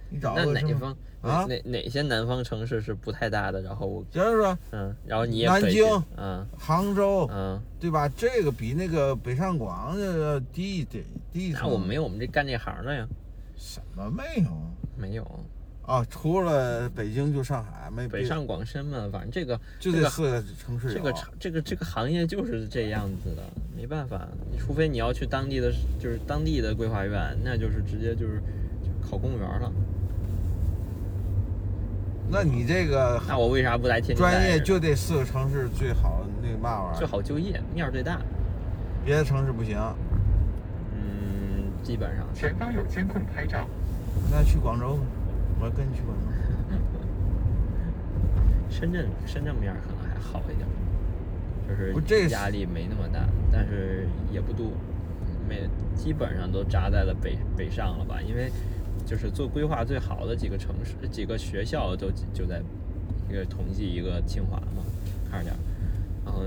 [0.08, 0.52] 你找那个？
[0.54, 0.96] 哪方？
[1.22, 3.60] 啊哪哪些南方城市是不太大的？
[3.60, 5.84] 然后我就是说嗯，然后你南京
[6.16, 8.08] 嗯杭州，嗯，对吧？
[8.08, 11.62] 这个比那个北上广这个低一点，低一层。
[11.64, 13.06] 那我没有我们这干这行的呀，
[13.54, 14.50] 什么没有
[14.96, 15.44] 没有。
[15.90, 16.06] 啊？
[16.08, 20.94] 除了北京就上海，没北上广深嘛，反正这个就这四个城市有。
[20.94, 23.42] 这个这个这个行业就是这样子的，
[23.76, 28.40] 没办法，你除非你要去当地的，就是当地的规划院，那就是直接就是
[29.02, 29.72] 考公务员了。
[32.30, 38.20] 那你这个那我为啥不来天津专业就这四个城市最好那个嘛玩意儿，最好就业，面儿最大。
[39.04, 39.76] 别的城市不行。
[40.94, 43.66] 嗯，基本上前方有监控拍照。
[44.30, 45.02] 那去广州吧，
[45.60, 46.24] 我跟你去广州。
[48.70, 50.66] 深圳深圳面儿可能还好一点，
[51.68, 51.74] 就
[52.16, 54.70] 是压力没那么大，但是也不多，
[55.48, 58.20] 没基本上都扎在了北北上了吧？
[58.22, 58.50] 因为
[59.04, 62.62] 就是做规划最好的几个城市、几个学校都就在
[63.28, 64.84] 一个同济、一个清华嘛，
[65.28, 65.58] 看着点儿，
[66.24, 66.44] 然后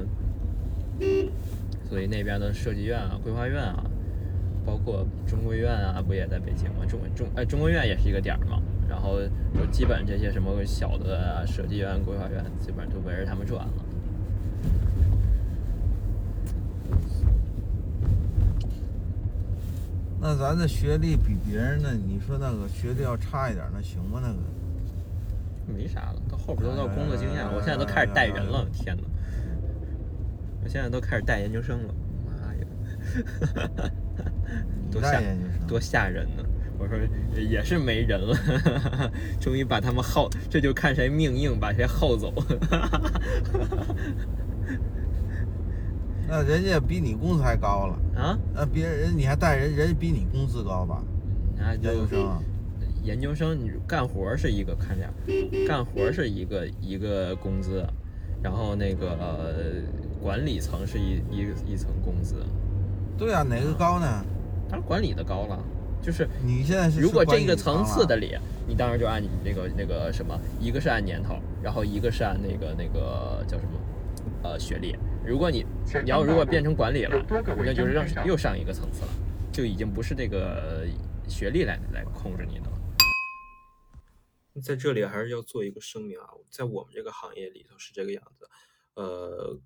[1.90, 3.84] 所以那边的设计院啊、规划院啊，
[4.66, 6.86] 包括中规院啊，不也在北京吗？
[6.88, 8.62] 中中哎，中规院也是一个点儿嘛。
[8.88, 9.20] 然后
[9.54, 13.74] 就基本这些什么小的啊设计院、规划院，基本上就围着他们转了。
[20.26, 21.94] 那咱的学历比别人的？
[21.94, 24.22] 你说那个学历要差一点，那行吗？
[24.22, 24.36] 那个
[25.68, 29.04] 没啥了，到后边都到工作经验了，我现在都开始带人了，天哪！
[30.64, 31.94] 我现在都开始带研究生了，
[32.26, 32.66] 妈呀，
[34.82, 35.22] 你 多吓
[35.68, 36.43] 多吓人呢！
[36.84, 36.98] 我说
[37.42, 38.36] 也是没人了，
[39.40, 42.34] 终于把他们耗，这就看谁命硬，把谁耗走。
[46.28, 51.02] 那人家比你工资还高了，啊，那别人你还带人，人家比你工资高吧？
[51.56, 52.42] 那就研究生啊，
[53.04, 55.10] 研究生，你干活是一个看点，
[55.66, 57.86] 干活是一个一个工资，
[58.42, 59.54] 然后那个、呃、
[60.22, 62.44] 管理层是一一一层工资，
[63.18, 64.26] 对啊，哪个高呢？
[64.70, 65.60] 当然管理的高了，
[66.04, 68.38] 就是你现在是如果这个层次的里，
[68.68, 73.80] 你当然就按你那个那个什么，一个是按年头，然后一个是按那个那个叫什么，
[74.44, 74.94] 呃学历。
[75.26, 75.66] 如果你
[76.04, 79.10] 你要如果变成管理了那就是让又上一个层次了，
[79.54, 80.86] 就已经不是这个
[81.30, 82.78] 学历来来控制你的了。
[84.62, 88.48] 在这里还是要做一个声明啊，在我们这个行业里头是这个样子，
[88.96, 89.58] 呃，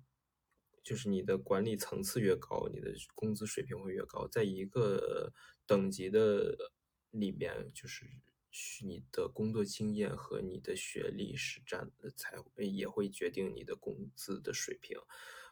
[0.84, 5.32] 就是你的管理层次越高，你的工资水平会越高，在一个
[5.68, 6.72] 等级的
[7.10, 8.06] 里面，就是
[8.50, 14.96] 是你的工作经验和你的学历是占才会也会决定你的工资的水平。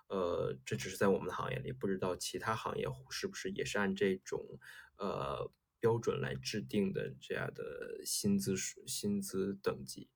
[0.09, 4.59] 呃，这只是在我们的行业里，不知道其他行业是不是也是按这种
[4.97, 10.09] 呃标准来制定的这样的薪资水薪资等级。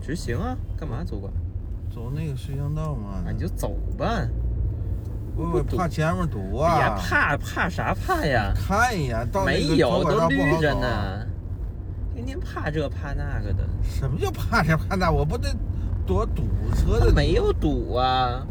[0.00, 1.49] 执行啊，干嘛走管？
[1.92, 3.22] 走那个石像道嘛。
[3.26, 4.26] 啊，你就走吧，
[5.36, 6.96] 我我怕前面堵别啊。
[6.98, 8.52] 怕怕啥怕呀？
[8.54, 10.72] 看一眼，到那个没有，都绿着。
[10.74, 11.26] 呢。
[12.14, 15.10] 天天怕这怕那个的，什么叫怕这怕那？
[15.10, 15.48] 我不得
[16.06, 16.42] 躲堵
[16.74, 17.12] 车的。
[17.12, 18.46] 没有堵啊，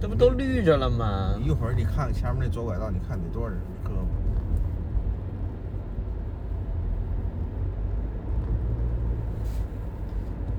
[0.00, 1.34] 这不都绿着了吗？
[1.44, 3.92] 一会儿你看看前面那左拐道，你看得多少人胳膊？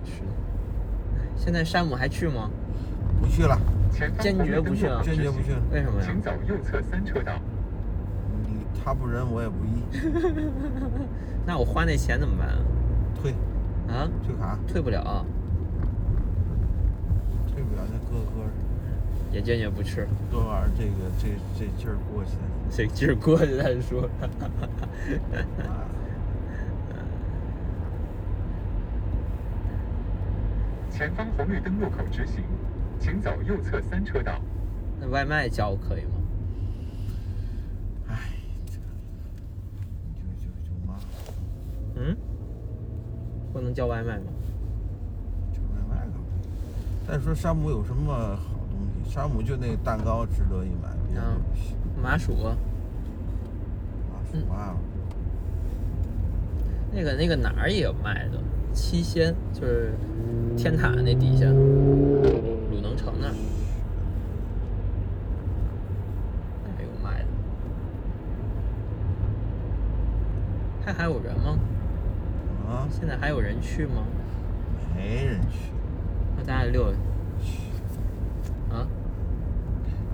[0.06, 0.28] 是的。
[1.18, 2.52] 哎现在山姆还去吗？
[3.20, 3.60] 不去了，
[4.20, 5.62] 坚决不去啊路口直行坚决不去了。
[5.72, 6.06] 为什么呀？
[6.08, 7.34] 请走右侧三车道。
[8.44, 9.82] 你他不仁，我也不义。
[11.44, 12.58] 那我花那钱怎么办啊？
[13.20, 13.32] 退
[13.90, 15.26] 啊，退卡，退不了，
[17.52, 18.46] 退不了那搁搁。
[19.32, 20.08] 也坚决不吃。
[20.30, 22.44] 这玩意儿，这个这这劲儿过去了。
[22.70, 24.08] 这劲儿过去再说。
[31.02, 32.44] 前方红绿灯路口直行，
[33.00, 34.40] 请走右侧三车道。
[35.00, 36.12] 那外卖叫可以吗？
[38.08, 38.30] 唉，
[38.68, 38.74] 这
[40.14, 40.94] 就就就骂，
[41.96, 42.16] 嗯，
[43.52, 44.26] 不能叫外卖吗？
[45.52, 46.20] 叫外卖干嘛？
[47.08, 49.10] 再说山姆有什么好东西？
[49.10, 51.74] 山姆就那蛋糕值得一买，别的东西。
[52.00, 52.54] 麻薯，麻
[54.32, 54.78] 薯啊，
[56.94, 58.38] 那个那个哪儿也有卖的，
[58.74, 59.94] 七仙就是
[60.58, 63.34] 天塔那底下，鲁能城那儿，
[66.64, 67.26] 那儿有卖的。
[70.86, 71.58] 还还有人吗？
[72.68, 74.04] 啊，现在还有人去吗？
[74.96, 75.72] 没人去，
[76.38, 76.92] 那咱俩溜
[77.42, 77.60] 去
[78.70, 78.88] 啊，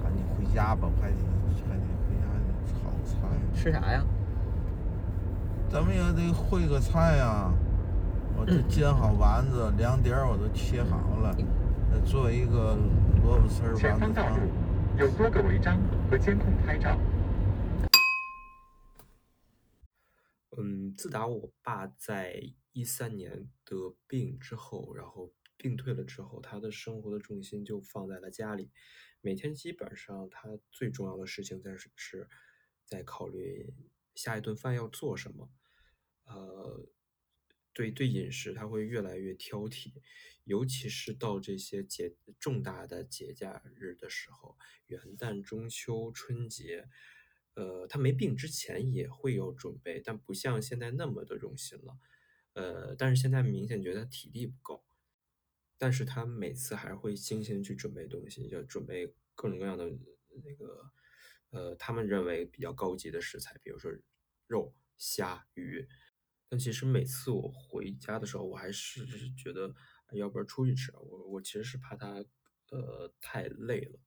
[0.04, 1.16] 赶紧回家吧，还得
[1.68, 2.40] 还得回家得
[2.74, 3.28] 炒菜。
[3.56, 4.04] 吃啥呀？
[5.70, 7.52] 咱们也得烩个菜呀、
[8.40, 11.36] 我这煎好丸子，凉碟儿我都切好了，
[11.92, 12.76] 呃，做一个
[13.24, 14.00] 萝卜丝儿丸子汤。
[14.00, 14.44] 方道路
[15.00, 16.96] 有多个违章和监控拍照。
[20.56, 22.40] 嗯，自打我爸在
[22.74, 28.70] 一三年得病之后，然后病退了之后，他的生活的重心就放在了家里，
[29.20, 32.30] 每天基本上他最重要的事情在是是
[32.86, 33.74] 在考虑
[34.14, 35.50] 下一顿饭要做什么，
[36.26, 36.86] 呃，
[37.78, 39.94] 对对饮食他会越来越挑剔，
[40.46, 44.58] 尤其是到这些节重大的节假日的时候，
[44.88, 46.90] 元旦、中秋、春节。
[47.54, 52.00] 呃，他没病之前也会有准备，但不像现在那么的用心了。
[52.54, 54.84] 呃，但是现在明显觉得体力不够，
[55.78, 59.86] 但是他每次还会精心去准备东西，就准备各种各样的
[60.44, 60.92] 那个，
[61.52, 63.92] 呃，他们认为比较高级的食材，比如说
[64.48, 65.88] 肉、虾、鱼。
[66.50, 69.74] 但其实每次我回家的时候，我还是觉得，
[70.14, 70.92] 要不然出去吃。
[70.96, 72.24] 我我其实是怕他
[72.72, 74.00] 呃太累了。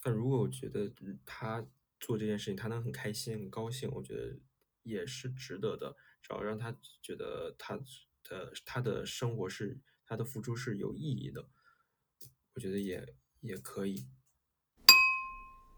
[0.00, 0.92] 但如果我觉得
[1.24, 1.66] 他
[1.98, 4.38] 做这件事情，他能很开心、很高兴，我觉得
[4.82, 5.96] 也是值得的。
[6.20, 7.76] 只要让他觉得他
[8.22, 11.48] 的他的生活是他的付出是有意义的，
[12.54, 14.06] 我觉得也也可以。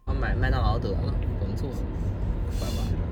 [0.07, 1.77] 我买麦当劳得了，甭做了，
[2.59, 3.04] 快吧。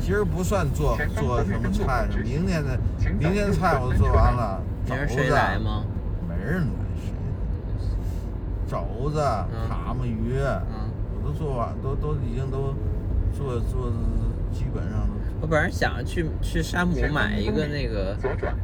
[0.00, 2.78] 今儿不算做做什么菜，明天的
[3.18, 4.60] 明天菜我都做完了。
[4.86, 5.84] 明儿谁来吗？
[6.28, 6.68] 没人来，
[7.00, 7.12] 谁？
[8.66, 9.20] 肘子、
[9.68, 12.74] 蛤蟆鱼，嗯，我都做完，都都已经都
[13.32, 13.90] 做做，
[14.52, 15.14] 基本上都。
[15.40, 18.14] 我本来想去去山姆买一个那个。
[18.16, 18.54] 左转，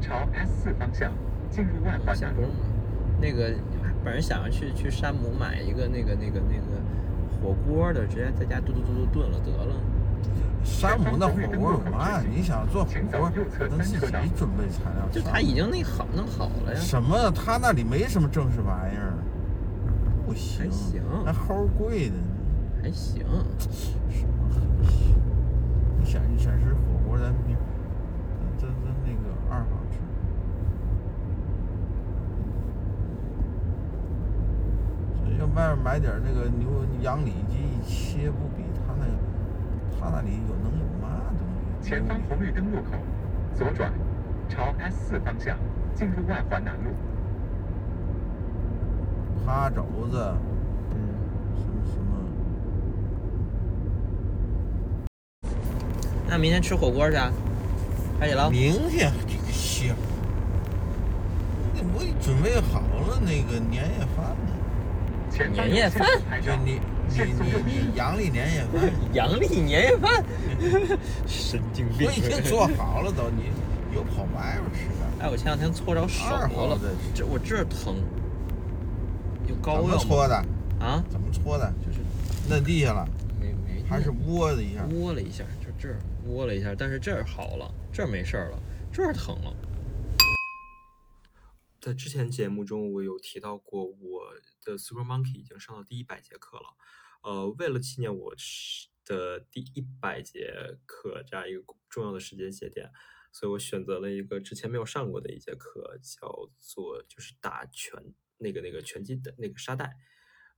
[0.00, 1.12] 朝 S 四方向
[1.50, 2.42] 进入外环南路。
[3.20, 3.52] 那个
[4.04, 6.80] 本来想要去去山姆买一个那个那个那个
[7.40, 9.74] 火锅的，直接在家嘟嘟嘟嘟炖了得了。
[10.64, 12.22] 山姆那火锅有嘛呀？
[12.28, 13.30] 你想做火锅，
[13.68, 13.98] 能自己
[14.36, 15.08] 准备材料。
[15.10, 16.80] 就他已经那好弄好了呀。
[16.80, 17.30] 什么？
[17.30, 19.14] 他那里没什么正式玩意儿。
[20.26, 20.64] 不行。
[20.64, 21.02] 还行。
[21.24, 22.16] 那齁贵的。
[22.82, 23.24] 还行。
[24.10, 25.16] 什么还行？
[25.98, 27.32] 你想你想吃火锅，咱
[28.58, 29.98] 咱咱那个二号吃。
[35.38, 36.68] 要外面买点那个牛
[37.00, 38.36] 羊里脊，一切不。
[40.00, 41.46] 他那里有能有嘛东
[41.82, 41.88] 西？
[41.88, 42.90] 前方红绿灯路口，
[43.54, 43.92] 左转，
[44.48, 45.58] 朝 S 四方向
[45.94, 46.90] 进入外环南路。
[49.44, 50.34] 趴肘子，
[50.92, 50.96] 嗯，
[51.56, 52.02] 什么什么？
[56.28, 57.16] 那明天吃火锅去？
[57.16, 57.30] 啊
[58.20, 58.50] 海底捞？
[58.50, 59.94] 明天这个香！
[61.94, 64.50] 我准备好了那个年夜饭呢。
[65.54, 66.04] 年夜饭？
[66.42, 66.80] 就你。
[67.08, 70.24] 你你你阳历年夜饭，阳历年夜饭，
[71.26, 72.06] 神经病！
[72.06, 73.50] 我已经做好了都，你
[73.94, 75.06] 又跑外边吃了。
[75.20, 76.24] 哎，我前两天搓着手
[76.66, 76.78] 了，
[77.14, 77.96] 这我这疼，
[79.48, 80.34] 有膏药怎么搓的？
[80.78, 81.02] 啊？
[81.08, 81.72] 怎么搓的？
[81.84, 81.98] 就是
[82.52, 83.08] 摁地下了。
[83.40, 83.82] 没没。
[83.88, 84.84] 还是窝了一下。
[84.94, 85.96] 窝了一下，就这儿
[86.26, 88.58] 窝了一下，但是这儿好了，这儿没事儿了，
[88.92, 89.52] 这儿疼了。
[91.88, 96.76] 在之前节目中，我有提到过，我的 Super Monkey 已经上到第一百节课了。
[97.22, 98.34] 呃，为了纪念我
[99.06, 102.92] 的第一百节课这样一个重要的时间节点，
[103.32, 109.96] 所以我选择了一个之前没有上过的一节课，叫做就是打拳那个那个拳击的那个沙袋。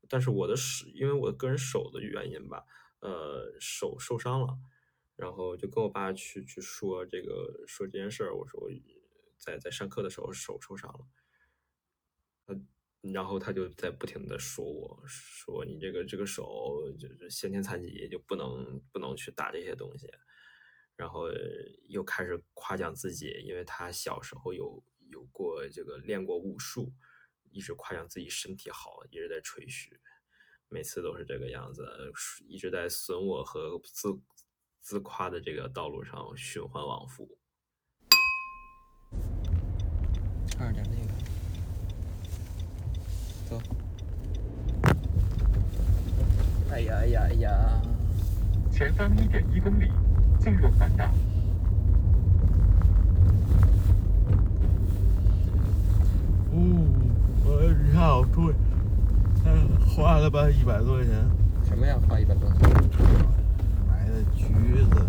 [0.09, 2.65] 但是我的手，因为我的个人手的原因吧，
[2.99, 4.59] 呃，手受伤了，
[5.15, 8.69] 然后就跟我爸去去说这个说这件事儿，我说我
[9.39, 11.07] 在在上课的时候手受伤了，
[13.01, 20.07] 然后他就在不停的说我说你这个这个手就是先天残疾，就不能不能去打这些东西。
[20.97, 21.31] 然后
[21.89, 26.93] 又开始夸奖自己，因为他小时候有有过这个练过武术，
[27.51, 29.99] 一直夸奖自己身体好，一直在吹嘘，
[30.69, 31.89] 每次都是这个样子，
[32.47, 34.21] 一直在损我和自
[34.83, 37.39] 自夸的这个道路上循环往复。
[40.51, 41.30] 差点那个。
[46.73, 47.51] 哎呀哎呀哎呀！
[48.71, 49.91] 前方一点一公里，
[50.39, 51.05] 进入环岛。
[56.53, 56.87] 哦，
[57.45, 58.55] 我好贵，
[59.45, 59.53] 哎，
[59.89, 61.13] 花了吧一百多块钱。
[61.65, 61.97] 什么呀？
[62.09, 62.49] 花一百多？
[63.89, 64.45] 买的橘
[64.85, 65.07] 子、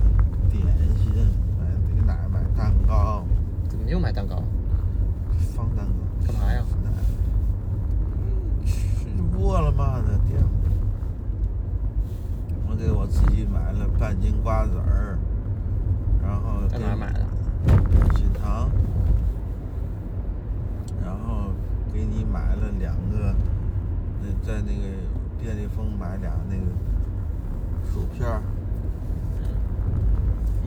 [0.50, 0.64] 点
[0.98, 1.14] 心，
[1.60, 3.24] 买给奶奶买蛋糕。
[3.70, 4.44] 怎么又买蛋糕？
[5.56, 5.94] 方蛋糕。
[6.26, 6.64] 干嘛呀？
[9.42, 10.40] 过了嘛的店，
[12.70, 15.18] 我给我自己买了半斤瓜子儿，
[16.22, 17.26] 然后在哪买的？
[18.14, 18.70] 锦堂，
[21.04, 21.50] 然后
[21.92, 23.34] 给你买了两个，
[24.22, 24.84] 那在那个
[25.42, 26.62] 便利蜂买俩那个
[27.92, 28.44] 薯片儿。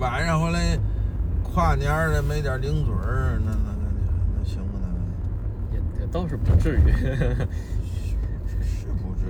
[0.00, 0.76] 晚上回来
[1.44, 4.78] 跨年的没点零嘴儿，那那那那那行不？
[4.82, 4.88] 那
[5.72, 6.92] 也也倒是不至于。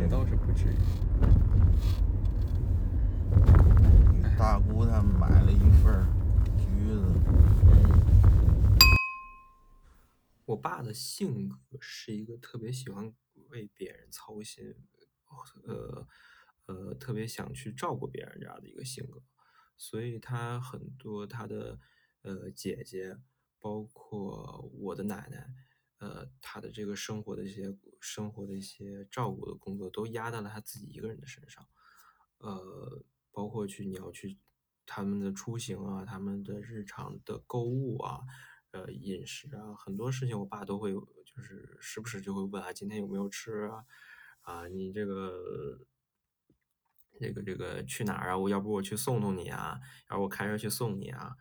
[0.04, 0.76] 也倒是不至于。
[4.38, 6.06] 大姑他们买了一份
[6.58, 7.00] 橘子。
[10.44, 13.10] 我爸的性格是一个特别喜欢
[13.48, 14.74] 为别人操心，
[15.66, 16.06] 呃
[16.66, 19.22] 呃，特别想去照顾别人这样的一个性格，
[19.74, 21.80] 所以他很多他的
[22.20, 23.16] 呃姐姐，
[23.58, 25.48] 包括我的奶奶。
[26.04, 31.66] 呃，他的这个生活的一些生活的一些照顾的工作都压在了他自己一个人的身上，
[32.36, 33.02] 呃，
[33.32, 34.36] 包括去你要去
[34.84, 38.20] 他们的出行啊，他们的日常的购物啊，
[38.72, 43.86] 呃，饮食啊，很多事情我爸都会就是时不时就会问啊，今天有没有吃啊？
[44.42, 45.86] 啊，你这个
[47.18, 48.36] 这个这个去哪儿啊？
[48.36, 49.80] 我要不我去送送你啊？
[50.10, 51.34] 要不我开车去送你啊？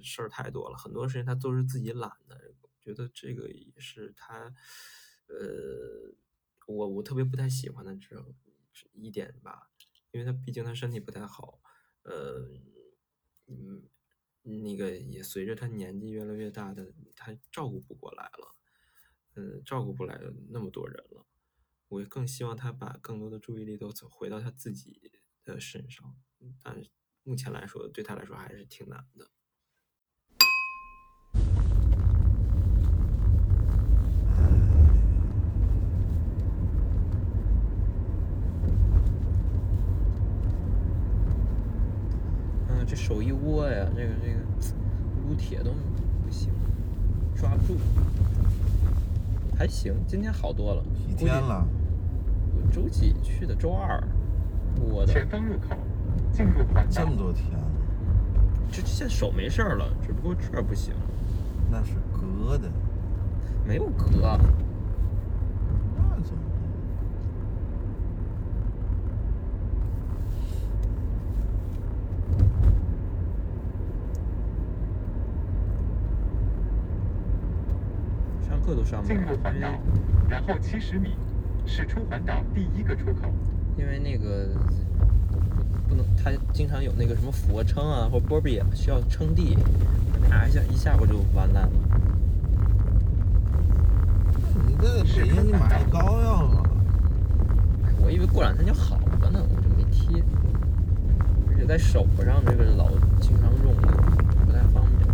[0.00, 2.54] 事儿太多了，很多事情他都是自己懒的。
[2.84, 4.54] 觉得这个也是他，
[5.28, 6.14] 呃，
[6.66, 8.22] 我我特别不太喜欢的这
[8.92, 9.70] 一点吧，
[10.10, 11.62] 因为他毕竟他身体不太好，
[12.02, 12.46] 呃，
[13.46, 13.88] 嗯，
[14.42, 18.54] 那个也随着他年纪越来越大的，他照顾不过来了，
[19.36, 20.20] 嗯，照顾不来
[20.50, 21.24] 那么多人了。
[21.88, 25.10] 我更希望他把更多的注意力都回到他自己
[25.42, 26.14] 的身上，
[26.62, 26.82] 但
[27.22, 29.30] 目前来说，对他来说还是挺难的。
[42.68, 44.38] 嗯，这手一握呀，这个这个
[45.28, 45.72] 撸铁都
[46.24, 46.48] 不行，
[47.36, 47.78] 抓不住。
[49.54, 50.82] 还行，今天好多了。
[51.06, 51.66] 几天了？
[52.54, 53.54] 我周几去的？
[53.54, 54.02] 周二。
[54.80, 55.12] 我的。
[55.12, 55.76] 前方入口，
[56.32, 57.44] 进入环这么多天。
[58.72, 60.94] 这现在手没事了，只不过这不行。
[61.70, 62.70] 那是割的。
[63.66, 64.40] 没有割。
[65.94, 66.40] 那怎么？
[79.06, 79.68] 进入环岛，
[80.28, 81.16] 然后七十米
[81.66, 83.32] 是出环岛第一个出口。
[83.76, 84.48] 因为那个
[85.88, 89.56] 不能，他经常有那个什么俯卧撑啊，或波比需要撑地，
[90.28, 91.70] 拿一下一下不就完蛋了？
[94.66, 96.62] 你这北京你买膏药了？
[98.02, 100.22] 我以为过两天就好了呢，我就没贴。
[101.48, 103.88] 而且在手上这个老经常用的，
[104.46, 105.08] 不太方便。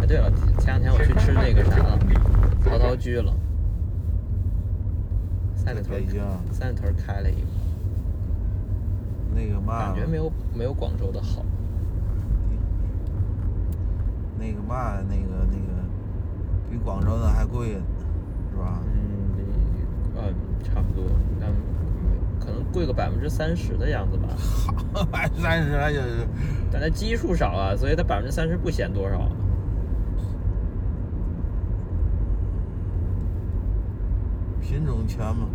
[0.00, 1.98] 哎，对了，前两天我去吃那个啥了，
[2.62, 3.32] 陶陶居了。
[5.56, 6.04] 三里屯，
[6.52, 7.46] 三里屯开了一个，
[9.34, 11.42] 那个嘛，感觉没有没有广州的好。
[14.38, 15.82] 那个嘛，那个那个
[16.70, 17.68] 比广州的还贵，
[18.50, 18.82] 是吧？
[18.84, 19.32] 嗯，
[20.14, 21.06] 嗯，差不多，
[21.40, 21.48] 但
[22.38, 24.28] 可能贵个百分之三十的样子吧。
[24.92, 26.28] 好，百分之三十那就是，
[26.70, 29.26] 但它基数少啊，所以它百分之三十不显多少。
[34.72, 35.46] 品种全吗？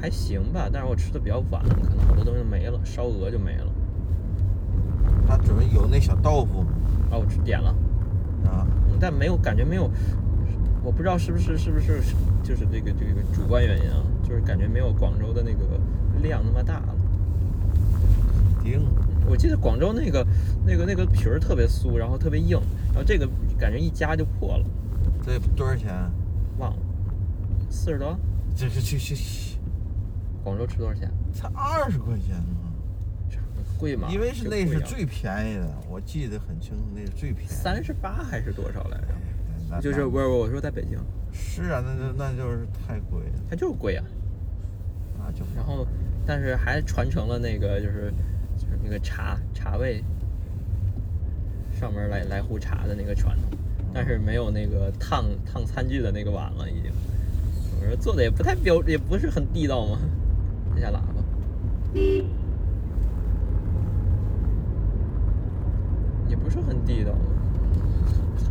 [0.00, 3.72] 还行吧，但是我吃的比较晚，可能好多东西没了，烧鹅就没了。
[5.28, 6.62] 他准备有那小豆腐。
[7.12, 7.70] 啊，我点了。
[8.44, 8.66] 啊。
[8.98, 9.88] 但没有感觉没有，
[10.82, 12.00] 我不知道是不是是不是
[12.42, 15.80] 就是这个这个主观原因啊，就是感觉没有广州的那个
[16.20, 16.94] 量那么大了。
[18.64, 18.84] 定。
[19.30, 20.26] 我记得广州那个
[20.66, 24.64] 那个那个皮儿特别酥，然后特别硬，然后这个感觉一夹就破了。
[25.24, 25.88] 这多少钱？
[26.58, 26.76] 忘了。
[27.72, 28.14] 四十多，
[28.54, 29.56] 这是去去去，
[30.44, 31.10] 广州吃多少钱？
[31.32, 33.34] 才二十块钱呢，
[33.78, 34.08] 贵吗？
[34.10, 37.48] 因为是那是最便宜的，我记得很清楚，那是最便宜。
[37.48, 38.98] 三十八还是多少来
[39.70, 39.80] 着？
[39.80, 40.98] 就是不是我说在北京。
[41.32, 43.40] 是啊，那就那就是太贵了。
[43.48, 44.04] 它就是贵啊。
[45.18, 45.86] 那就然后，
[46.26, 48.12] 但是还传承了那个就是
[48.58, 50.04] 就是那个茶茶味
[51.72, 53.58] 上面来来壶茶的那个传统，
[53.94, 56.92] 但是没有那个烫烫餐具的那个碗了，已经。
[57.82, 59.98] 我说做的也不太标，也不是很地道嘛。
[60.74, 61.02] 按下喇叭，
[66.28, 67.12] 也不是很地道。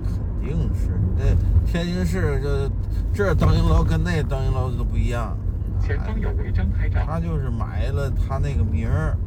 [0.03, 1.23] 肯定是你这
[1.65, 2.69] 天津市这
[3.13, 5.38] 这灯影楼跟那灯影楼都不一样。
[5.79, 6.99] 前方有违章拍照。
[7.05, 9.17] 他就是买了他那个名儿，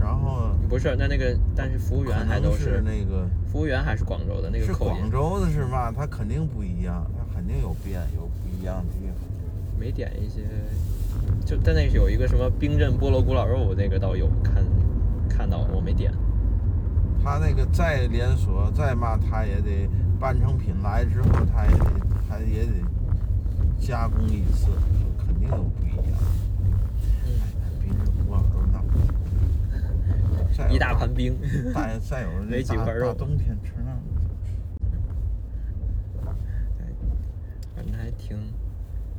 [0.00, 5.92] 然后不是那那个，但是服务员还都是那个服务员还是广州的那个是广州的是嘛？
[5.92, 9.09] 他肯定不一样，他肯定有变，有不一样的地方。
[9.80, 10.42] 没点一些，
[11.46, 14.62] 就在那有一个什么冰镇菠萝古老肉，那个倒有看，
[15.26, 16.12] 看到我没点。
[17.24, 21.84] 他那个再连锁再嘛，他也得半成品来之后，他也得
[22.28, 22.72] 他也得
[23.80, 24.66] 加工一次，
[25.18, 26.18] 肯定有不一样。
[27.24, 27.32] 嗯，
[27.80, 31.38] 冰镇古老肉那，一大盘冰，
[31.74, 33.96] 再再有没几块肉，冬天吃那，
[37.74, 38.36] 反正还挺。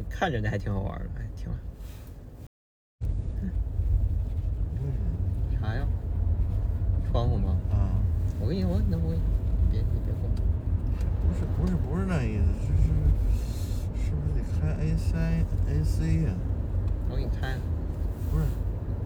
[0.10, 1.50] 看着那还挺好玩的，哎，挺。
[5.60, 5.86] 啥呀？
[7.12, 7.56] 窗户吗？
[7.72, 7.92] 啊。
[8.40, 9.22] 我给你，我那我给你，
[9.72, 10.30] 别你别过。
[11.22, 12.90] 不是不是不是那意思，是是
[14.04, 15.18] 是不是得开 A C
[15.70, 16.34] A C 呀？
[17.10, 17.56] 我给你开。
[18.32, 18.46] 不是。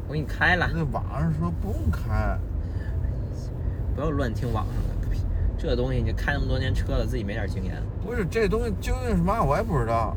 [0.08, 0.70] 我给你开了。
[0.74, 2.38] 那网上说不用开。
[3.96, 5.18] 不要乱听网上的，
[5.58, 7.82] 这东西你开那么多年车了，自己没点经验？
[8.04, 10.16] 不是，这东西究竟是嘛，我也不知道。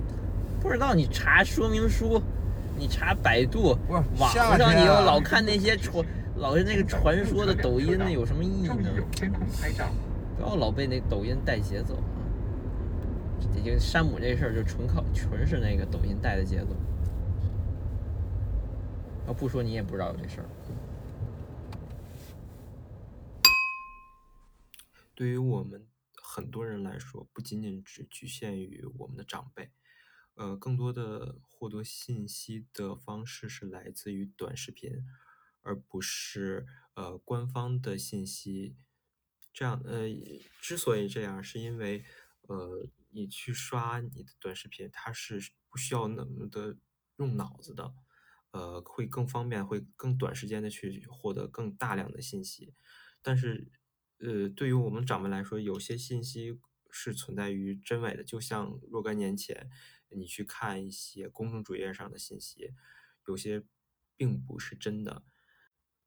[0.60, 2.22] 不知道你查说明书，
[2.76, 3.76] 你查百度，
[4.18, 6.04] 网上你又老看那些传，
[6.36, 8.90] 老是那个传说的抖音，那有什么意义呢？
[10.36, 12.02] 不要老被那抖音带节奏啊！
[13.54, 16.76] 这就山姆这事儿就纯靠纯是那个抖音带的节奏。
[19.26, 20.48] 要不说你也不知道有这事儿。
[25.14, 25.84] 对于我们
[26.22, 29.68] 很多人来说，不仅仅只局限于我们的长辈，
[30.38, 35.04] 呃，更多的获得信息的方式是来自于短视频，
[35.62, 36.64] 而不是
[36.94, 38.76] 呃官方的信息。
[39.52, 40.06] 这样，呃，
[40.62, 42.04] 之所以这样，是因为，
[42.42, 46.76] 呃，你去刷你的短视频，它是不需要那么的
[47.16, 47.92] 用脑子的，
[48.52, 52.72] 呃，会更方便，会更短时间的去获得更大量的信息。
[53.20, 53.72] 但是，
[54.18, 56.60] 呃，对于我们掌门来说，有些信息
[56.92, 59.68] 是存在于真伪的，就像若干年前
[60.10, 62.72] 你去看一些公众主页上的信息，
[63.26, 63.64] 有些
[64.16, 65.24] 并不是真的。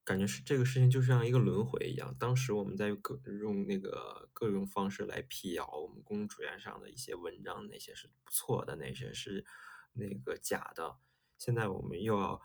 [0.04, 2.16] 感觉是这个事情就像一个轮回一样。
[2.18, 9.46] 当时我们在各用那个各种方式来辟谣我们公众主页上的一些文章，哪些是不错的，哪些是
[9.94, 10.98] 那个假的。
[11.38, 12.42] 现在我们又要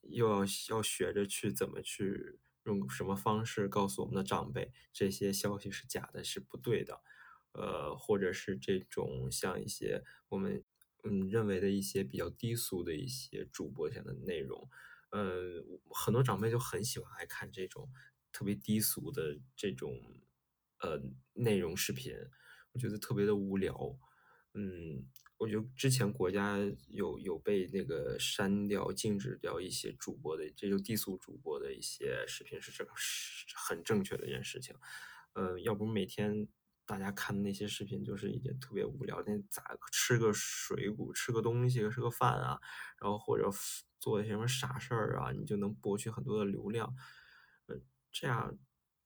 [0.00, 0.38] 又要
[0.70, 7.02] 要学着去怎么去用什么方式告诉我们的长辈这些消息是假的，是不对的。
[7.52, 10.64] 呃，或者是这种像一些我们
[11.08, 14.68] 嗯认为的一些比较低俗的一些主播性的内容。
[15.10, 17.88] 呃，很多长辈就很喜欢爱看这种
[18.32, 19.98] 特别低俗的这种
[20.80, 21.00] 呃
[21.34, 22.12] 内容视频，
[22.72, 23.98] 我觉得特别的无聊。
[24.54, 25.06] 嗯，
[25.38, 34.74] 我觉得之前国家有有被那个删掉、禁止掉一些主播的这种低俗主播的一些视频，是这个是很正确的一件事情。
[35.34, 36.48] 呃，要不每天
[36.86, 42.58] 大家看的那些视频就是一件特别无聊，那咋吃个水果、吃个东西、吃个饭啊，
[43.00, 43.50] 然后或者。
[43.98, 46.94] 做一些什么傻事儿啊，你就能博取很多的流量，
[47.66, 47.74] 呃，
[48.12, 48.56] 这样，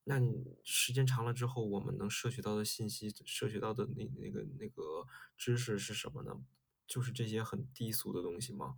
[0.03, 5.07] 那你时间长了之后，我们能摄取到的信息、摄取到的那那个那个
[5.37, 6.43] 知识是什么呢？
[6.85, 8.75] 就是这些很低俗的东西吗？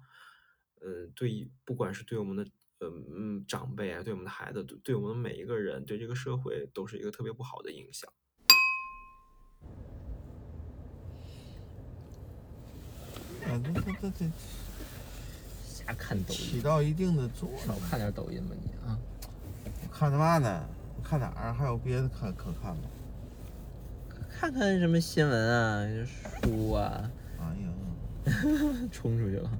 [0.79, 8.13] 嗯，对，不管是对我们的呃嗯长辈啊，对我们的孩子，对我们每一个人，对这个社会，都是一个特别不好的影响。
[13.53, 14.25] 啊，这这这这。
[15.65, 17.59] 瞎看抖音，起到一定的作用。
[17.59, 18.97] 少看点抖音吧，你啊！
[19.65, 20.63] 我看他嘛呢？
[21.03, 21.53] 看哪儿？
[21.53, 22.81] 还有别的看可看吗？
[24.39, 26.05] 看看什么新闻啊，
[26.41, 27.11] 书啊。
[27.39, 28.33] 哎呀，
[28.91, 29.51] 冲出去了。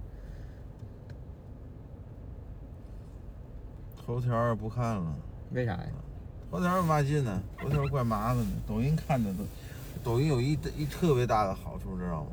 [4.05, 5.15] 头条也不看了。
[5.51, 5.91] 为啥呀？
[6.49, 7.41] 头条嘛劲呢？
[7.59, 8.51] 头条怪麻烦的。
[8.67, 9.43] 抖音看的都，
[10.03, 12.29] 抖音有一一特别大的好处，知道吗？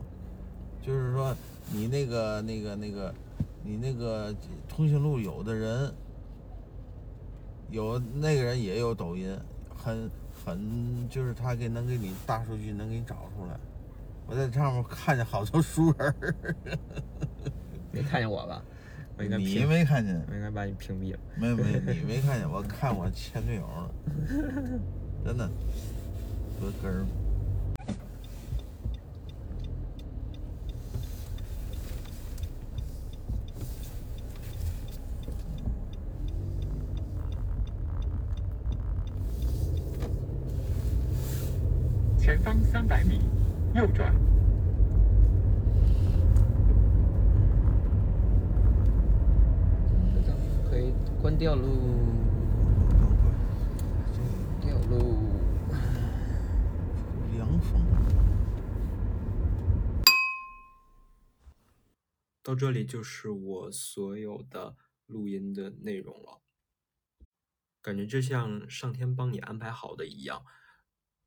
[0.83, 1.37] 就是说
[1.73, 3.15] 你那个那个那个。
[3.63, 4.35] 你那个
[4.67, 5.93] 通讯录有的人
[7.69, 9.39] 有那个人也有抖音，
[9.77, 13.61] 很很就是他给能给你大数据能给你找出来。
[14.27, 16.15] 我在上面看见好多熟人，
[17.93, 18.63] 没看见我吧？
[19.19, 19.29] 你
[19.67, 20.25] 没看见？
[20.27, 21.19] 我应该把你屏蔽了。
[21.37, 22.51] 没没，你没看见？
[22.51, 23.91] 我看我前女友了，
[25.23, 25.51] 真的，
[26.63, 27.07] 我跟。
[42.17, 43.21] 前方三百米，
[43.75, 44.15] 右转。
[50.71, 51.67] 可以关掉喽。
[54.61, 55.17] 掉喽。
[57.33, 57.81] 凉风。
[62.45, 66.43] 到这里就是我所有的录音的内容了，
[67.81, 70.45] 感觉就像上天帮你安排好的一样。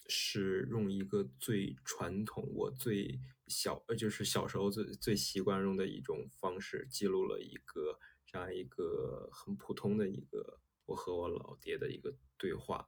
[0.07, 12.87] 是用一个最传统，我最小呃，就是小时候最最习惯用的一种方式，记录了一个这样一个很普通的一个我和我老爹的一个对话。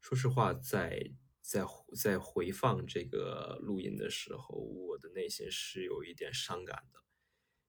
[0.00, 1.12] 说实话，在
[1.46, 1.64] 在
[1.96, 7.04] 在回放这个录音的时候，我的内心是有一点伤感的，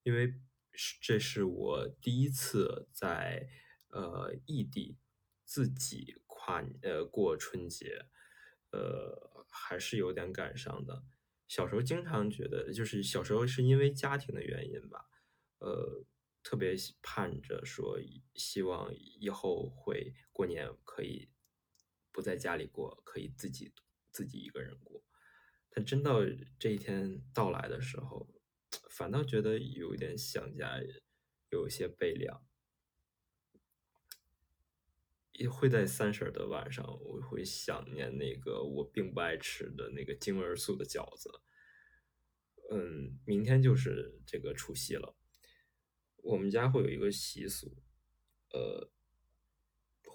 [0.04, 0.34] 因为
[1.02, 3.48] 这是我第一次在
[3.90, 4.98] 呃异地
[5.46, 6.22] 自己。
[6.40, 8.06] 跨呃过春节，
[8.72, 11.04] 呃还是有点感伤的。
[11.48, 15.10] 小时候经常觉得，就是小时候是因为家庭的原因吧，
[15.58, 16.06] 呃
[16.44, 18.00] 特别盼着说，
[18.36, 21.28] 希望以后会过年可以
[22.18, 23.72] 不在家里过，可以自己
[24.12, 25.04] 自己一个人过。
[25.70, 26.16] 但真到
[26.58, 28.28] 这一天到来的时候，
[28.90, 30.82] 反倒觉得有一点想家，
[31.52, 32.44] 有一些悲凉。
[35.34, 41.30] 也会在三十的晚上，我会想念那个我并不爱吃的那个精味素的饺子。
[42.72, 45.16] 嗯，明天就是这个除夕了，
[46.24, 47.78] 我们家会有一个习俗，
[48.50, 48.90] 呃，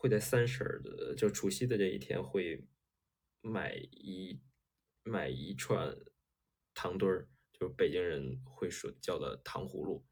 [0.03, 2.67] 会在三十儿的就除夕的这一天会
[3.41, 4.43] 买一
[5.05, 5.97] 买一串
[6.75, 10.05] 糖墩儿，就是北京人会说叫的糖葫芦。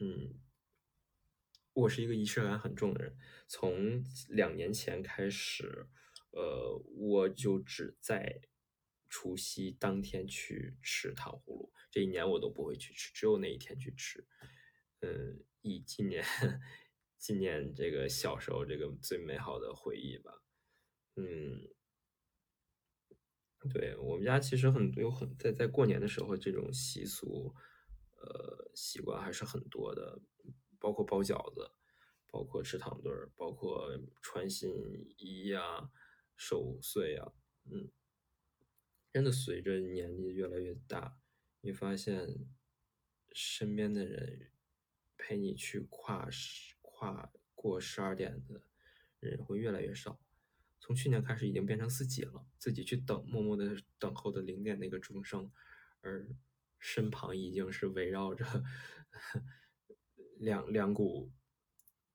[0.00, 0.40] 嗯，
[1.74, 5.86] 我是一个仪式感很重的人，从两年前开始，
[6.30, 8.40] 呃，我就只在
[9.10, 14.26] 除夕当天去吃糖葫芦，这一年我都不会去吃，只有那一天去吃。
[15.00, 16.24] 嗯，以今年
[17.22, 20.42] 纪念这个小时候这个最美好的回忆吧。
[21.14, 21.68] 嗯，
[23.72, 27.54] 对我们家其实很有很在在过年的时候这种习俗，
[28.18, 30.20] 呃，习惯还是很多的，
[30.80, 31.70] 包括包饺子，
[32.26, 33.88] 包括吃糖墩儿，包括
[34.20, 34.68] 穿新
[35.16, 35.92] 衣呀、
[36.34, 37.32] 守岁呀，
[37.70, 37.88] 嗯，
[39.12, 41.20] 真的随着年纪越来越大，
[41.60, 42.26] 你发现
[43.30, 44.50] 身边的人
[45.16, 46.71] 陪你去跨十
[47.02, 48.62] 跨过十二点的
[49.18, 50.20] 人会越来越少。
[50.78, 55.50] 从去年开始已经变成自己了，自己去等，默默的等候的零点那个钟声，
[56.00, 56.28] 而
[56.78, 58.44] 身旁已经是围绕着
[60.38, 61.32] 两两股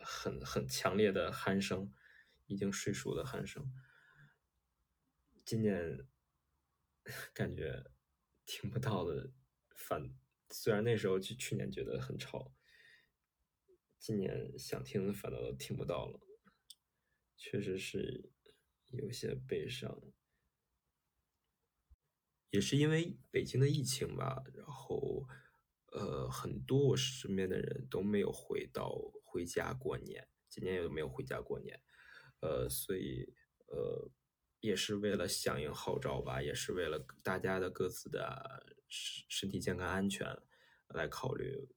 [0.00, 1.92] 很很强烈的鼾声，
[2.46, 3.72] 已经睡熟的鼾声。
[5.44, 6.06] 今年
[7.34, 7.90] 感觉
[8.46, 9.32] 听不到的
[9.74, 10.14] 反，
[10.50, 12.53] 虽然那时候去去年觉得很吵，
[14.06, 16.20] 今年想听的反倒都听不到了。
[17.38, 18.30] 确实是
[18.88, 19.98] 有些悲伤，
[22.50, 25.26] 也是因为北京的疫情吧，然后
[25.92, 28.94] 呃，很多我身边的人都没有回到
[29.24, 31.80] 回家过年，今年也没有回家过年，
[32.40, 33.32] 呃，所以
[33.68, 34.10] 呃，
[34.60, 40.28] 也是为了响应号召吧，也是为了大家的各自的身身体健康安全
[40.88, 41.70] 来考虑，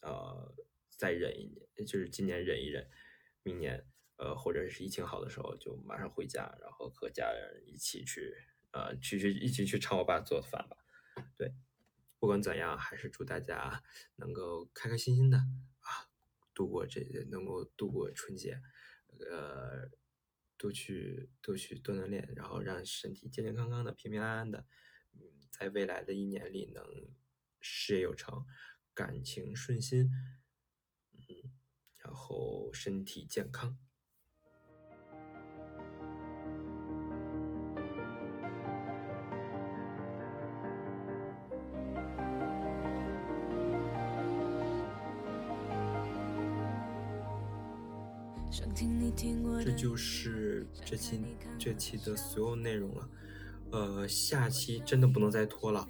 [0.00, 0.54] 呃，
[0.96, 2.88] 再忍一年，就是今年忍一忍，
[3.42, 3.86] 明年。
[4.16, 8.32] 呃，或者是疫情好的时候，就马上回家，然后和家人一起去，
[8.70, 10.76] 呃，去去一起去尝我爸做的饭吧。
[11.36, 11.52] 对，
[12.20, 13.82] 不管怎样，还是祝大家
[14.14, 16.06] 能够开开心心的啊，
[16.54, 18.62] 度过这能够度过春节，
[19.28, 19.90] 呃，
[20.56, 24.64] 多去多去锻炼，然后让身体健健康康的、平平安安的，
[25.14, 26.84] 嗯，在未来的一年里能
[27.60, 28.46] 事业有成，
[28.94, 30.08] 感情顺心，
[31.28, 31.50] 嗯，
[31.98, 33.76] 然后身体健康。
[49.62, 51.20] 这就是这期
[51.58, 53.08] 这期的所有内容了，
[53.70, 55.88] 呃，下期真的不能再拖了。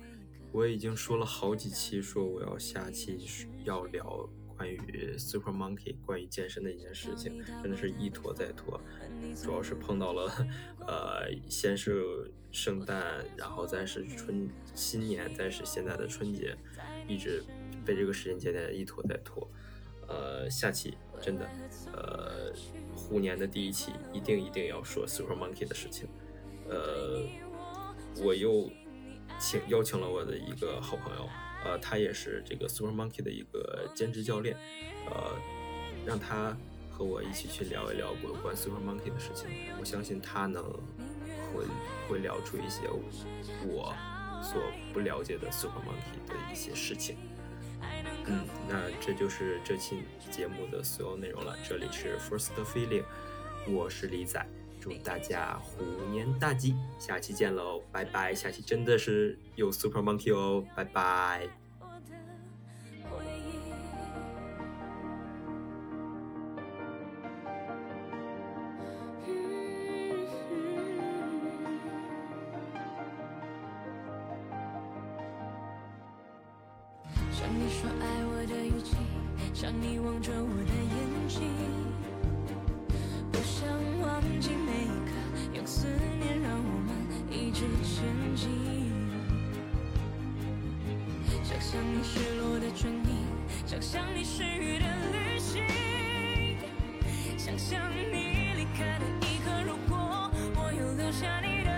[0.52, 3.18] 我已经说了好几期，说我要下期
[3.64, 4.28] 要聊
[4.64, 8.80] 关于 Super Monkey 关于健身的一件事情，真的是一拖再拖。
[9.36, 10.32] 主要是碰到了，
[10.86, 16.56] 呃，先是圣诞，然后再是春新年，再是现在的春节，
[17.06, 17.44] 一直
[17.84, 19.46] 被这个时间节点一拖再拖。
[20.08, 21.46] 呃，下期真的，
[21.92, 22.50] 呃，
[22.96, 26.08] 虎年的第一期一定一定要说 Super Monkey 的事情。
[26.70, 27.22] 呃，
[28.22, 28.70] 我又
[29.38, 31.28] 请邀请了我的一个好朋友，
[31.64, 34.56] 呃，他也是这个 Super Monkey 的一个兼职教练，
[35.10, 35.34] 呃，
[36.06, 36.56] 让他
[36.90, 39.48] 和我一起去聊一聊有关 Super Monkey 的事情。
[39.80, 40.62] 我相信他能
[41.52, 41.64] 会
[42.08, 42.88] 会聊出一些
[43.66, 43.94] 我
[44.42, 44.62] 所
[44.92, 47.16] 不了解的 Super Monkey 的一些事情。
[48.26, 51.56] 嗯，那这就是这期节目的所有内容了。
[51.68, 53.04] 这里是 First Feeling，
[53.68, 54.46] 我是李仔，
[54.84, 55.82] 祝大家虎
[56.12, 58.34] 年大吉，下期见喽，拜拜！
[58.34, 61.48] 下期真的是有 Super Monkey 哦，拜拜。
[91.60, 93.24] 想象你失落的唇印，
[93.64, 95.62] 想象你失语的旅行，
[97.38, 97.80] 想象
[98.12, 101.70] 你离开的一刻，如果我有留下你的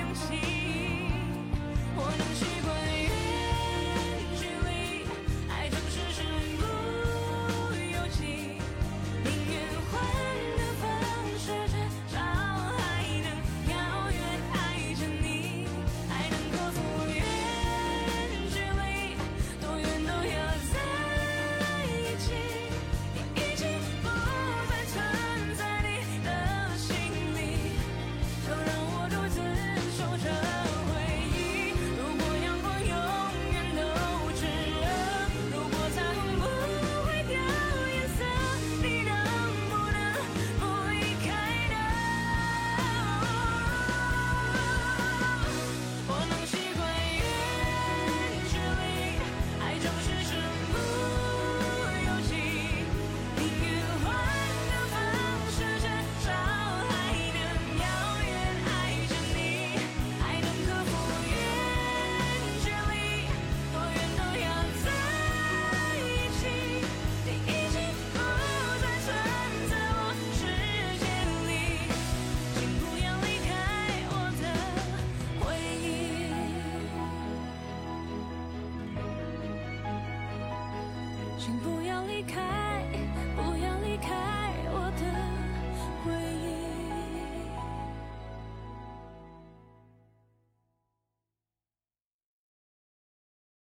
[0.00, 0.24] 勇气。
[1.94, 2.51] 我能去。